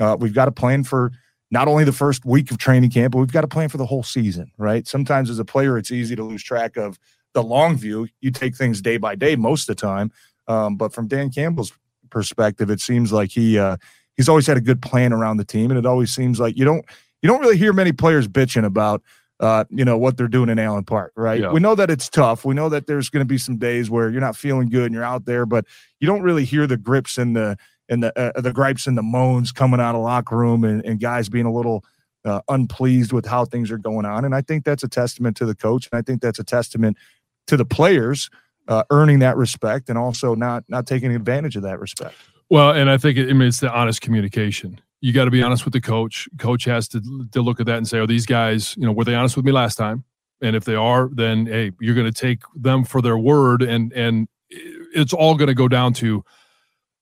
Uh, 0.00 0.16
we've 0.18 0.34
got 0.34 0.48
a 0.48 0.52
plan 0.52 0.84
for 0.84 1.12
not 1.50 1.68
only 1.68 1.84
the 1.84 1.92
first 1.92 2.24
week 2.24 2.50
of 2.50 2.58
training 2.58 2.90
camp, 2.90 3.12
but 3.12 3.18
we've 3.18 3.32
got 3.32 3.44
a 3.44 3.48
plan 3.48 3.68
for 3.68 3.76
the 3.76 3.86
whole 3.86 4.02
season, 4.02 4.52
right? 4.56 4.86
Sometimes 4.86 5.28
as 5.28 5.38
a 5.38 5.44
player, 5.44 5.76
it's 5.76 5.90
easy 5.90 6.16
to 6.16 6.22
lose 6.22 6.42
track 6.42 6.76
of 6.76 6.98
the 7.34 7.42
long 7.42 7.76
view. 7.76 8.08
You 8.20 8.30
take 8.30 8.56
things 8.56 8.80
day 8.80 8.96
by 8.96 9.16
day 9.16 9.36
most 9.36 9.68
of 9.68 9.76
the 9.76 9.80
time. 9.80 10.12
Um, 10.48 10.76
but 10.76 10.92
from 10.92 11.08
Dan 11.08 11.30
Campbell's 11.30 11.72
perspective, 12.10 12.70
it 12.70 12.80
seems 12.80 13.12
like 13.12 13.30
he 13.30 13.58
uh, 13.58 13.76
he's 14.16 14.28
always 14.28 14.46
had 14.46 14.56
a 14.56 14.60
good 14.60 14.80
plan 14.80 15.12
around 15.12 15.36
the 15.36 15.44
team, 15.44 15.70
and 15.70 15.78
it 15.78 15.86
always 15.86 16.14
seems 16.14 16.40
like 16.40 16.56
you 16.56 16.64
don't 16.64 16.84
you 17.22 17.28
don't 17.28 17.40
really 17.40 17.56
hear 17.56 17.72
many 17.72 17.92
players 17.92 18.26
bitching 18.26 18.64
about 18.64 19.02
uh, 19.40 19.64
you 19.70 19.84
know 19.84 19.96
what 19.96 20.16
they're 20.16 20.28
doing 20.28 20.50
in 20.50 20.58
Allen 20.58 20.84
Park, 20.84 21.12
right? 21.16 21.40
Yeah. 21.40 21.50
We 21.50 21.60
know 21.60 21.74
that 21.74 21.90
it's 21.90 22.08
tough. 22.08 22.44
We 22.44 22.54
know 22.54 22.68
that 22.68 22.86
there's 22.86 23.08
going 23.08 23.22
to 23.22 23.28
be 23.28 23.38
some 23.38 23.56
days 23.56 23.90
where 23.90 24.10
you're 24.10 24.20
not 24.20 24.36
feeling 24.36 24.68
good 24.68 24.84
and 24.84 24.94
you're 24.94 25.02
out 25.02 25.24
there, 25.24 25.46
but 25.46 25.64
you 25.98 26.06
don't 26.06 26.22
really 26.22 26.44
hear 26.44 26.66
the 26.66 26.76
grips 26.76 27.16
and 27.16 27.34
the 27.34 27.56
and 27.88 28.02
the 28.02 28.18
uh, 28.18 28.40
the 28.40 28.52
gripes 28.52 28.86
and 28.86 28.98
the 28.98 29.02
moans 29.02 29.50
coming 29.50 29.80
out 29.80 29.94
of 29.94 30.02
locker 30.02 30.36
room 30.36 30.62
and, 30.62 30.84
and 30.84 31.00
guys 31.00 31.30
being 31.30 31.46
a 31.46 31.52
little 31.52 31.82
uh, 32.26 32.42
unpleased 32.48 33.12
with 33.12 33.24
how 33.24 33.46
things 33.46 33.70
are 33.70 33.78
going 33.78 34.04
on. 34.04 34.26
And 34.26 34.34
I 34.34 34.42
think 34.42 34.64
that's 34.64 34.82
a 34.82 34.88
testament 34.88 35.38
to 35.38 35.46
the 35.46 35.54
coach, 35.54 35.88
and 35.90 35.98
I 35.98 36.02
think 36.02 36.20
that's 36.20 36.38
a 36.38 36.44
testament 36.44 36.98
to 37.46 37.56
the 37.56 37.64
players, 37.64 38.28
uh, 38.68 38.84
earning 38.90 39.20
that 39.20 39.38
respect, 39.38 39.88
and 39.88 39.96
also 39.96 40.34
not 40.34 40.64
not 40.68 40.86
taking 40.86 41.14
advantage 41.14 41.56
of 41.56 41.62
that 41.62 41.80
respect. 41.80 42.14
Well, 42.50 42.72
and 42.72 42.90
I 42.90 42.98
think 42.98 43.16
it, 43.16 43.30
I 43.30 43.32
mean, 43.32 43.48
it's 43.48 43.60
the 43.60 43.72
honest 43.72 44.02
communication. 44.02 44.80
You 45.00 45.12
got 45.12 45.24
to 45.24 45.30
be 45.30 45.42
honest 45.42 45.64
with 45.64 45.72
the 45.72 45.80
coach. 45.80 46.28
Coach 46.38 46.64
has 46.64 46.88
to 46.88 47.00
to 47.32 47.42
look 47.42 47.60
at 47.60 47.66
that 47.66 47.78
and 47.78 47.88
say, 47.88 47.98
"Are 47.98 48.06
these 48.06 48.26
guys? 48.26 48.76
You 48.76 48.86
know, 48.86 48.92
were 48.92 49.04
they 49.04 49.14
honest 49.14 49.36
with 49.36 49.44
me 49.44 49.52
last 49.52 49.76
time? 49.76 50.04
And 50.42 50.56
if 50.56 50.64
they 50.64 50.74
are, 50.74 51.10
then 51.12 51.46
hey, 51.46 51.72
you're 51.80 51.94
going 51.94 52.10
to 52.10 52.20
take 52.20 52.42
them 52.54 52.84
for 52.84 53.00
their 53.02 53.18
word, 53.18 53.62
and 53.62 53.92
and 53.92 54.28
it's 54.50 55.12
all 55.12 55.34
going 55.36 55.48
to 55.48 55.54
go 55.54 55.68
down 55.68 55.92
to." 55.94 56.24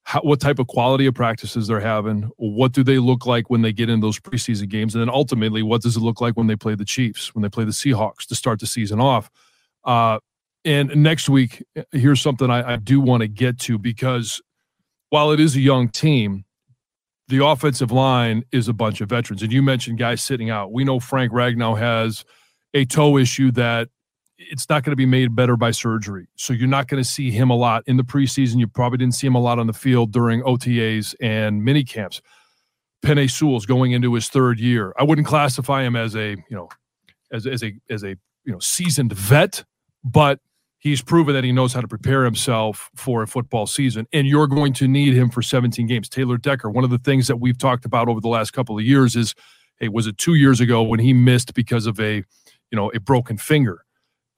How, 0.04 0.20
what 0.22 0.40
type 0.40 0.58
of 0.58 0.68
quality 0.68 1.04
of 1.04 1.12
practices 1.12 1.66
they're 1.66 1.80
having, 1.80 2.30
what 2.38 2.72
do 2.72 2.82
they 2.82 2.98
look 2.98 3.26
like 3.26 3.50
when 3.50 3.60
they 3.60 3.74
get 3.74 3.90
in 3.90 4.00
those 4.00 4.18
preseason 4.18 4.66
games, 4.66 4.94
and 4.94 5.02
then 5.02 5.10
ultimately, 5.10 5.62
what 5.62 5.82
does 5.82 5.98
it 5.98 6.00
look 6.00 6.22
like 6.22 6.34
when 6.34 6.46
they 6.46 6.56
play 6.56 6.74
the 6.74 6.86
Chiefs, 6.86 7.34
when 7.34 7.42
they 7.42 7.50
play 7.50 7.66
the 7.66 7.72
Seahawks 7.72 8.24
to 8.28 8.34
start 8.34 8.58
the 8.58 8.66
season 8.66 9.00
off? 9.00 9.30
Uh, 9.84 10.18
and 10.64 10.94
next 10.96 11.28
week, 11.28 11.62
here's 11.92 12.20
something 12.20 12.50
I, 12.50 12.74
I 12.74 12.76
do 12.76 13.00
want 13.00 13.20
to 13.20 13.28
get 13.28 13.58
to 13.60 13.78
because 13.78 14.40
while 15.10 15.30
it 15.30 15.40
is 15.40 15.56
a 15.56 15.60
young 15.60 15.88
team, 15.88 16.44
the 17.28 17.44
offensive 17.44 17.92
line 17.92 18.44
is 18.52 18.68
a 18.68 18.72
bunch 18.72 19.00
of 19.00 19.08
veterans. 19.08 19.42
And 19.42 19.52
you 19.52 19.62
mentioned 19.62 19.98
guys 19.98 20.22
sitting 20.22 20.50
out. 20.50 20.72
We 20.72 20.84
know 20.84 20.98
Frank 20.98 21.32
Ragnow 21.32 21.78
has 21.78 22.24
a 22.74 22.84
toe 22.84 23.18
issue 23.18 23.50
that 23.52 23.88
it's 24.38 24.68
not 24.68 24.84
going 24.84 24.92
to 24.92 24.96
be 24.96 25.06
made 25.06 25.34
better 25.34 25.56
by 25.56 25.72
surgery. 25.72 26.28
So 26.36 26.52
you're 26.52 26.68
not 26.68 26.88
going 26.88 27.02
to 27.02 27.08
see 27.08 27.30
him 27.30 27.50
a 27.50 27.56
lot 27.56 27.82
in 27.86 27.96
the 27.96 28.04
preseason. 28.04 28.58
You 28.58 28.66
probably 28.66 28.98
didn't 28.98 29.14
see 29.14 29.26
him 29.26 29.34
a 29.34 29.40
lot 29.40 29.58
on 29.58 29.66
the 29.66 29.72
field 29.72 30.12
during 30.12 30.42
OTAs 30.42 31.14
and 31.20 31.64
mini 31.64 31.84
camps. 31.84 32.22
Penei 33.02 33.30
Sewell's 33.30 33.66
going 33.66 33.92
into 33.92 34.14
his 34.14 34.28
third 34.28 34.58
year. 34.58 34.92
I 34.98 35.04
wouldn't 35.04 35.26
classify 35.26 35.82
him 35.82 35.96
as 35.96 36.16
a, 36.16 36.30
you 36.30 36.44
know, 36.56 36.68
as, 37.32 37.46
as 37.46 37.62
a 37.62 37.74
as 37.90 38.02
a 38.04 38.16
you 38.44 38.52
know 38.52 38.58
seasoned 38.58 39.12
vet, 39.12 39.64
but 40.02 40.40
he's 40.78 41.02
proven 41.02 41.34
that 41.34 41.44
he 41.44 41.52
knows 41.52 41.72
how 41.72 41.80
to 41.80 41.88
prepare 41.88 42.24
himself 42.24 42.90
for 42.94 43.22
a 43.22 43.26
football 43.26 43.66
season. 43.66 44.06
And 44.12 44.26
you're 44.26 44.46
going 44.46 44.72
to 44.74 44.88
need 44.88 45.14
him 45.14 45.28
for 45.28 45.42
17 45.42 45.86
games. 45.86 46.08
Taylor 46.08 46.38
Decker, 46.38 46.70
one 46.70 46.84
of 46.84 46.90
the 46.90 46.98
things 46.98 47.26
that 47.26 47.36
we've 47.36 47.58
talked 47.58 47.84
about 47.84 48.08
over 48.08 48.20
the 48.20 48.28
last 48.28 48.52
couple 48.52 48.78
of 48.78 48.84
years 48.84 49.16
is, 49.16 49.34
hey, 49.78 49.88
was 49.88 50.06
it 50.06 50.18
two 50.18 50.34
years 50.34 50.60
ago 50.60 50.82
when 50.82 51.00
he 51.00 51.12
missed 51.12 51.54
because 51.54 51.86
of 51.86 51.98
a, 52.00 52.16
you 52.70 52.76
know, 52.76 52.90
a 52.94 53.00
broken 53.00 53.36
finger? 53.36 53.84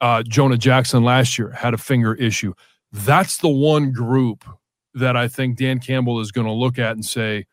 uh, 0.01 0.23
Jonah 0.23 0.57
Jackson 0.57 1.05
last 1.05 1.39
year 1.39 1.51
had 1.51 1.75
a 1.75 1.79
finger 1.79 2.15
issue. 2.15 2.55
That's 2.93 3.39
the 3.39 3.49
one 3.49 3.93
group 3.93 4.45
that 4.95 5.17
I 5.17 5.29
think 5.29 5.57
Dan 5.57 5.79
Campbell 5.79 6.21
is 6.21 6.33
going 6.33 6.47
to 6.47 6.53
look 6.53 6.79
at 6.79 6.93
and 6.93 7.05
say, 7.05 7.47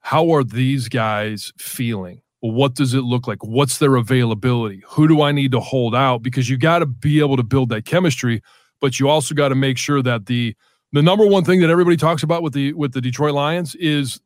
how 0.00 0.30
are 0.30 0.44
these 0.44 0.88
guys 0.88 1.52
feeling? 1.58 2.22
What 2.40 2.74
does 2.74 2.94
it 2.94 3.00
look 3.00 3.26
like? 3.26 3.42
What's 3.42 3.78
their 3.78 3.96
availability? 3.96 4.82
Who 4.88 5.08
do 5.08 5.22
I 5.22 5.32
need 5.32 5.52
to 5.52 5.60
hold 5.60 5.94
out? 5.94 6.22
Because 6.22 6.48
you 6.48 6.58
got 6.58 6.80
to 6.80 6.86
be 6.86 7.20
able 7.20 7.36
to 7.36 7.42
build 7.42 7.70
that 7.70 7.86
chemistry, 7.86 8.42
but 8.80 9.00
you 9.00 9.08
also 9.08 9.34
got 9.34 9.48
to 9.48 9.54
make 9.54 9.78
sure 9.78 10.02
that 10.02 10.26
the 10.26 10.54
the 10.92 11.02
number 11.02 11.26
one 11.26 11.44
thing 11.44 11.60
that 11.60 11.70
everybody 11.70 11.96
talks 11.96 12.22
about 12.22 12.42
with 12.42 12.52
the 12.52 12.72
with 12.74 12.92
the 12.92 13.00
Detroit 13.00 13.34
Lions 13.34 13.74
is 13.76 14.20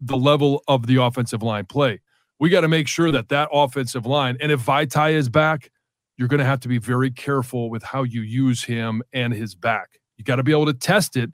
the 0.00 0.16
level 0.16 0.62
of 0.68 0.86
the 0.86 0.96
offensive 0.96 1.42
line 1.42 1.66
play. 1.66 2.00
We 2.38 2.48
got 2.48 2.62
to 2.62 2.68
make 2.68 2.88
sure 2.88 3.10
that 3.12 3.28
that 3.28 3.48
offensive 3.52 4.06
line, 4.06 4.38
and 4.40 4.50
if 4.50 4.64
Vaitai 4.64 5.12
is 5.12 5.28
back, 5.28 5.70
you're 6.16 6.28
going 6.28 6.38
to 6.38 6.44
have 6.46 6.60
to 6.60 6.68
be 6.68 6.78
very 6.78 7.10
careful 7.10 7.70
with 7.70 7.82
how 7.82 8.02
you 8.02 8.22
use 8.22 8.64
him 8.64 9.02
and 9.12 9.32
his 9.32 9.54
back. 9.54 9.98
You 10.16 10.24
got 10.24 10.36
to 10.36 10.42
be 10.42 10.52
able 10.52 10.66
to 10.66 10.74
test 10.74 11.16
it, 11.16 11.30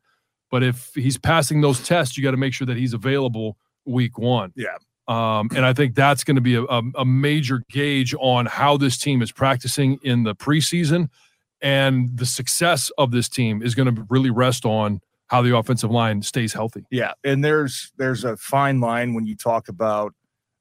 but 0.50 0.62
if 0.62 0.90
he's 0.94 1.18
passing 1.18 1.60
those 1.60 1.84
tests, 1.84 2.16
you 2.16 2.24
got 2.24 2.32
to 2.32 2.36
make 2.36 2.52
sure 2.52 2.66
that 2.66 2.76
he's 2.76 2.92
available 2.92 3.56
week 3.84 4.18
one. 4.18 4.52
Yeah. 4.56 4.76
Um, 5.08 5.48
and 5.54 5.64
I 5.64 5.72
think 5.72 5.94
that's 5.94 6.24
going 6.24 6.34
to 6.34 6.40
be 6.40 6.56
a, 6.56 6.64
a, 6.64 7.04
major 7.04 7.62
gauge 7.70 8.12
on 8.18 8.46
how 8.46 8.76
this 8.76 8.98
team 8.98 9.22
is 9.22 9.30
practicing 9.30 10.00
in 10.02 10.24
the 10.24 10.34
preseason. 10.34 11.10
And 11.60 12.18
the 12.18 12.26
success 12.26 12.90
of 12.98 13.12
this 13.12 13.28
team 13.28 13.62
is 13.62 13.76
going 13.76 13.94
to 13.94 14.06
really 14.10 14.30
rest 14.30 14.64
on 14.64 15.00
how 15.28 15.42
the 15.42 15.56
offensive 15.56 15.92
line 15.92 16.22
stays 16.22 16.52
healthy. 16.52 16.86
Yeah. 16.90 17.12
And 17.22 17.44
there's 17.44 17.92
there's 17.96 18.24
a 18.24 18.36
fine 18.36 18.80
line 18.80 19.14
when 19.14 19.26
you 19.26 19.36
talk 19.36 19.68
about 19.68 20.12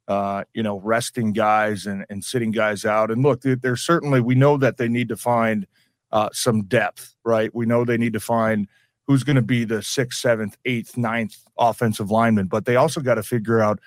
uh, 0.08 0.43
you 0.53 0.62
know, 0.62 0.79
resting 0.81 1.34
guys 1.34 1.86
and, 1.86 2.05
and 2.10 2.23
sitting 2.23 2.51
guys 2.51 2.86
out. 2.86 3.10
And 3.10 3.23
look, 3.23 3.41
there's 3.41 3.81
certainly, 3.81 4.21
we 4.21 4.36
know 4.36 4.58
that 4.58 4.77
they 4.77 4.88
need 4.88 5.10
to 5.10 5.17
find 5.17 5.65
uh, 6.12 6.29
some 6.31 6.65
depth, 6.65 7.15
right? 7.23 7.53
We 7.53 7.65
know 7.65 7.84
they 7.84 7.97
need 7.97 8.13
to 8.13 8.19
find 8.19 8.67
who's 9.08 9.23
going 9.23 9.36
to 9.36 9.41
be 9.41 9.65
the 9.65 9.81
sixth, 9.81 10.19
seventh, 10.19 10.58
eighth, 10.65 10.97
ninth 10.97 11.38
offensive 11.58 12.12
lineman, 12.12 12.47
but 12.47 12.65
they 12.65 12.75
also 12.75 13.01
got 13.01 13.15
to 13.15 13.23
figure 13.23 13.62
out 13.62 13.79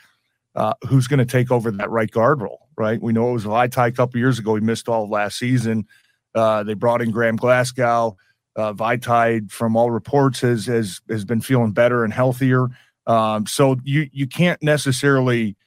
uh, 0.59 0.75
who's 0.89 1.07
going 1.07 1.19
to 1.19 1.25
take 1.25 1.51
over 1.51 1.71
that 1.71 1.91
right 1.91 2.11
guard 2.11 2.43
role, 2.43 2.69
right? 2.77 3.01
We 3.01 3.13
know 3.13 3.31
it 3.31 3.33
was 3.33 3.45
Vaitai 3.45 3.89
a 3.89 3.93
couple 3.93 4.19
years 4.19 4.39
ago. 4.39 4.55
He 4.57 4.61
missed 4.61 4.89
all 4.89 5.09
last 5.09 5.39
season. 5.39 5.87
Uh, 6.35 6.63
they 6.63 6.75
brought 6.75 7.01
in 7.01 7.11
Graham 7.11 7.37
Glasgow. 7.37 8.17
Uh, 8.57 8.73
Vaitai, 8.73 9.51
from 9.51 9.77
all 9.77 9.91
reports, 9.91 10.41
has, 10.41 10.67
has, 10.67 11.01
has 11.09 11.25
been 11.25 11.41
feeling 11.41 11.73
better 11.73 12.05
and 12.05 12.13
healthier. 12.13 12.69
Um, 13.07 13.47
so 13.47 13.77
you, 13.85 14.09
you 14.13 14.27
can't 14.27 14.63
necessarily– 14.63 15.57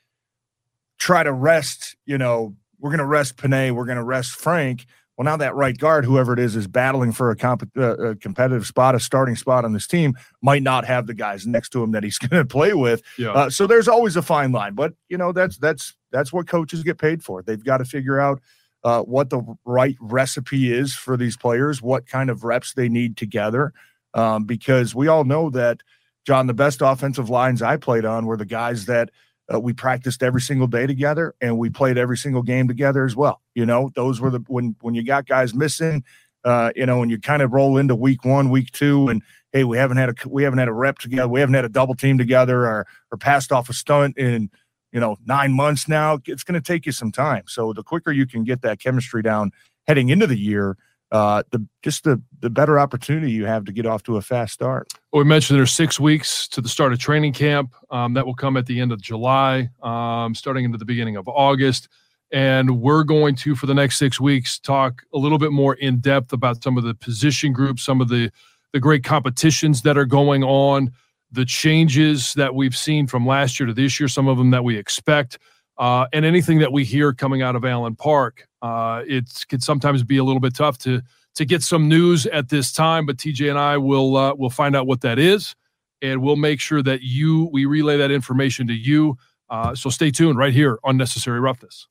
try 1.01 1.23
to 1.23 1.33
rest, 1.33 1.97
you 2.05 2.15
know, 2.15 2.55
we're 2.79 2.91
going 2.91 2.99
to 2.99 3.05
rest 3.05 3.35
Penei, 3.35 3.71
we're 3.71 3.85
going 3.85 3.97
to 3.97 4.03
rest 4.03 4.33
Frank. 4.33 4.85
Well, 5.17 5.25
now 5.25 5.37
that 5.37 5.55
right 5.55 5.77
guard, 5.77 6.05
whoever 6.05 6.33
it 6.33 6.39
is, 6.39 6.55
is 6.55 6.67
battling 6.67 7.11
for 7.11 7.29
a, 7.31 7.35
comp- 7.35 7.69
uh, 7.77 7.97
a 7.97 8.15
competitive 8.15 8.65
spot, 8.65 8.95
a 8.95 8.99
starting 8.99 9.35
spot 9.35 9.65
on 9.65 9.73
this 9.73 9.85
team, 9.85 10.15
might 10.41 10.63
not 10.63 10.85
have 10.85 11.05
the 11.05 11.13
guys 11.13 11.45
next 11.45 11.69
to 11.69 11.83
him 11.83 11.91
that 11.91 12.03
he's 12.03 12.17
going 12.17 12.41
to 12.41 12.47
play 12.47 12.73
with. 12.73 13.01
Yeah. 13.17 13.31
Uh, 13.31 13.49
so 13.49 13.67
there's 13.67 13.87
always 13.87 14.15
a 14.15 14.21
fine 14.21 14.51
line, 14.51 14.73
but 14.73 14.93
you 15.09 15.17
know 15.17 15.31
that's 15.31 15.57
that's 15.57 15.95
that's 16.11 16.33
what 16.33 16.47
coaches 16.47 16.83
get 16.83 16.97
paid 16.97 17.23
for. 17.23 17.41
They've 17.41 17.63
got 17.63 17.77
to 17.77 17.85
figure 17.85 18.19
out 18.19 18.41
uh, 18.83 19.01
what 19.03 19.29
the 19.29 19.41
right 19.65 19.95
recipe 19.99 20.73
is 20.73 20.95
for 20.95 21.17
these 21.17 21.37
players, 21.37 21.81
what 21.81 22.07
kind 22.07 22.29
of 22.29 22.43
reps 22.43 22.73
they 22.73 22.89
need 22.89 23.15
together, 23.15 23.73
um, 24.13 24.45
because 24.45 24.95
we 24.95 25.07
all 25.07 25.23
know 25.23 25.49
that 25.51 25.81
John, 26.25 26.47
the 26.47 26.53
best 26.53 26.81
offensive 26.81 27.29
lines 27.29 27.61
I 27.61 27.77
played 27.77 28.05
on 28.05 28.25
were 28.25 28.37
the 28.37 28.45
guys 28.45 28.85
that 28.85 29.09
uh, 29.53 29.59
we 29.59 29.73
practiced 29.73 30.23
every 30.23 30.41
single 30.41 30.67
day 30.67 30.87
together 30.87 31.33
and 31.41 31.57
we 31.57 31.69
played 31.69 31.97
every 31.97 32.17
single 32.17 32.41
game 32.41 32.67
together 32.67 33.05
as 33.05 33.15
well. 33.15 33.41
You 33.55 33.65
know, 33.65 33.91
those 33.95 34.21
were 34.21 34.29
the 34.29 34.43
when 34.47 34.75
when 34.81 34.95
you 34.95 35.03
got 35.03 35.25
guys 35.25 35.53
missing, 35.53 36.03
uh, 36.43 36.71
you 36.75 36.85
know, 36.85 37.01
and 37.01 37.11
you 37.11 37.19
kind 37.19 37.41
of 37.41 37.53
roll 37.53 37.77
into 37.77 37.95
week 37.95 38.23
one, 38.23 38.49
week 38.49 38.71
two, 38.71 39.09
and 39.09 39.21
hey, 39.51 39.63
we 39.63 39.77
haven't 39.77 39.97
had 39.97 40.09
a 40.09 40.29
we 40.29 40.43
haven't 40.43 40.59
had 40.59 40.67
a 40.67 40.73
rep 40.73 40.99
together, 40.99 41.27
we 41.27 41.39
haven't 41.39 41.55
had 41.55 41.65
a 41.65 41.69
double 41.69 41.95
team 41.95 42.17
together, 42.17 42.65
or 42.65 42.87
or 43.11 43.17
passed 43.17 43.51
off 43.51 43.69
a 43.69 43.73
stunt 43.73 44.17
in 44.17 44.49
you 44.91 44.99
know 44.99 45.17
nine 45.25 45.53
months 45.53 45.87
now. 45.87 46.19
It's 46.25 46.43
going 46.43 46.61
to 46.61 46.65
take 46.65 46.85
you 46.85 46.91
some 46.91 47.11
time. 47.11 47.43
So 47.47 47.73
the 47.73 47.83
quicker 47.83 48.11
you 48.11 48.25
can 48.25 48.43
get 48.43 48.61
that 48.61 48.79
chemistry 48.79 49.21
down 49.21 49.51
heading 49.87 50.09
into 50.09 50.27
the 50.27 50.37
year, 50.37 50.77
uh, 51.11 51.43
the 51.51 51.65
just 51.81 52.03
the 52.03 52.21
the 52.39 52.49
better 52.49 52.79
opportunity 52.79 53.31
you 53.31 53.45
have 53.45 53.65
to 53.65 53.71
get 53.71 53.85
off 53.85 54.03
to 54.03 54.17
a 54.17 54.21
fast 54.21 54.53
start. 54.53 54.91
Well, 55.11 55.23
we 55.23 55.27
mentioned 55.27 55.59
there's 55.59 55.73
six 55.73 55.99
weeks 55.99 56.47
to 56.49 56.61
the 56.61 56.69
start 56.69 56.93
of 56.93 56.99
training 56.99 57.33
camp. 57.33 57.73
Um, 57.89 58.13
that 58.13 58.25
will 58.25 58.35
come 58.35 58.57
at 58.57 58.65
the 58.65 58.79
end 58.79 58.91
of 58.91 59.01
July, 59.01 59.69
um, 59.83 60.33
starting 60.35 60.65
into 60.65 60.77
the 60.77 60.85
beginning 60.85 61.17
of 61.17 61.27
August. 61.27 61.89
And 62.33 62.79
we're 62.79 63.03
going 63.03 63.35
to, 63.35 63.55
for 63.55 63.65
the 63.65 63.73
next 63.73 63.97
six 63.97 64.17
weeks, 64.17 64.57
talk 64.57 65.03
a 65.13 65.17
little 65.17 65.37
bit 65.37 65.51
more 65.51 65.75
in 65.75 65.99
depth 65.99 66.31
about 66.31 66.63
some 66.63 66.77
of 66.77 66.85
the 66.85 66.93
position 66.93 67.51
groups, 67.51 67.83
some 67.83 67.99
of 67.99 68.07
the 68.07 68.31
the 68.71 68.79
great 68.79 69.03
competitions 69.03 69.81
that 69.81 69.97
are 69.97 70.05
going 70.05 70.43
on, 70.43 70.91
the 71.29 71.43
changes 71.43 72.33
that 72.35 72.55
we've 72.55 72.75
seen 72.75 73.05
from 73.05 73.25
last 73.25 73.59
year 73.59 73.67
to 73.67 73.73
this 73.73 73.99
year, 73.99 74.07
some 74.07 74.29
of 74.29 74.37
them 74.37 74.51
that 74.51 74.63
we 74.63 74.77
expect, 74.77 75.37
uh, 75.81 76.05
and 76.13 76.23
anything 76.23 76.59
that 76.59 76.71
we 76.71 76.85
hear 76.85 77.11
coming 77.11 77.41
out 77.41 77.55
of 77.55 77.65
Allen 77.65 77.95
Park. 77.95 78.47
Uh, 78.61 79.01
it 79.07 79.43
could 79.49 79.63
sometimes 79.63 80.03
be 80.03 80.17
a 80.17 80.23
little 80.23 80.39
bit 80.39 80.55
tough 80.55 80.77
to 80.77 81.01
to 81.33 81.45
get 81.45 81.63
some 81.63 81.87
news 81.87 82.27
at 82.27 82.49
this 82.49 82.71
time, 82.71 83.05
but 83.05 83.17
TJ 83.17 83.49
and 83.49 83.57
I 83.57 83.77
will 83.77 84.15
uh, 84.15 84.35
will 84.35 84.51
find 84.51 84.75
out 84.75 84.85
what 84.85 85.01
that 85.01 85.17
is, 85.17 85.55
and 86.01 86.21
we'll 86.21 86.35
make 86.35 86.59
sure 86.59 86.83
that 86.83 87.01
you 87.01 87.49
we 87.51 87.65
relay 87.65 87.97
that 87.97 88.11
information 88.11 88.67
to 88.67 88.73
you. 88.73 89.17
Uh, 89.49 89.73
so 89.73 89.89
stay 89.89 90.11
tuned 90.11 90.37
right 90.37 90.53
here 90.53 90.77
on 90.83 90.97
Necessary 90.97 91.39
Roughness. 91.39 91.87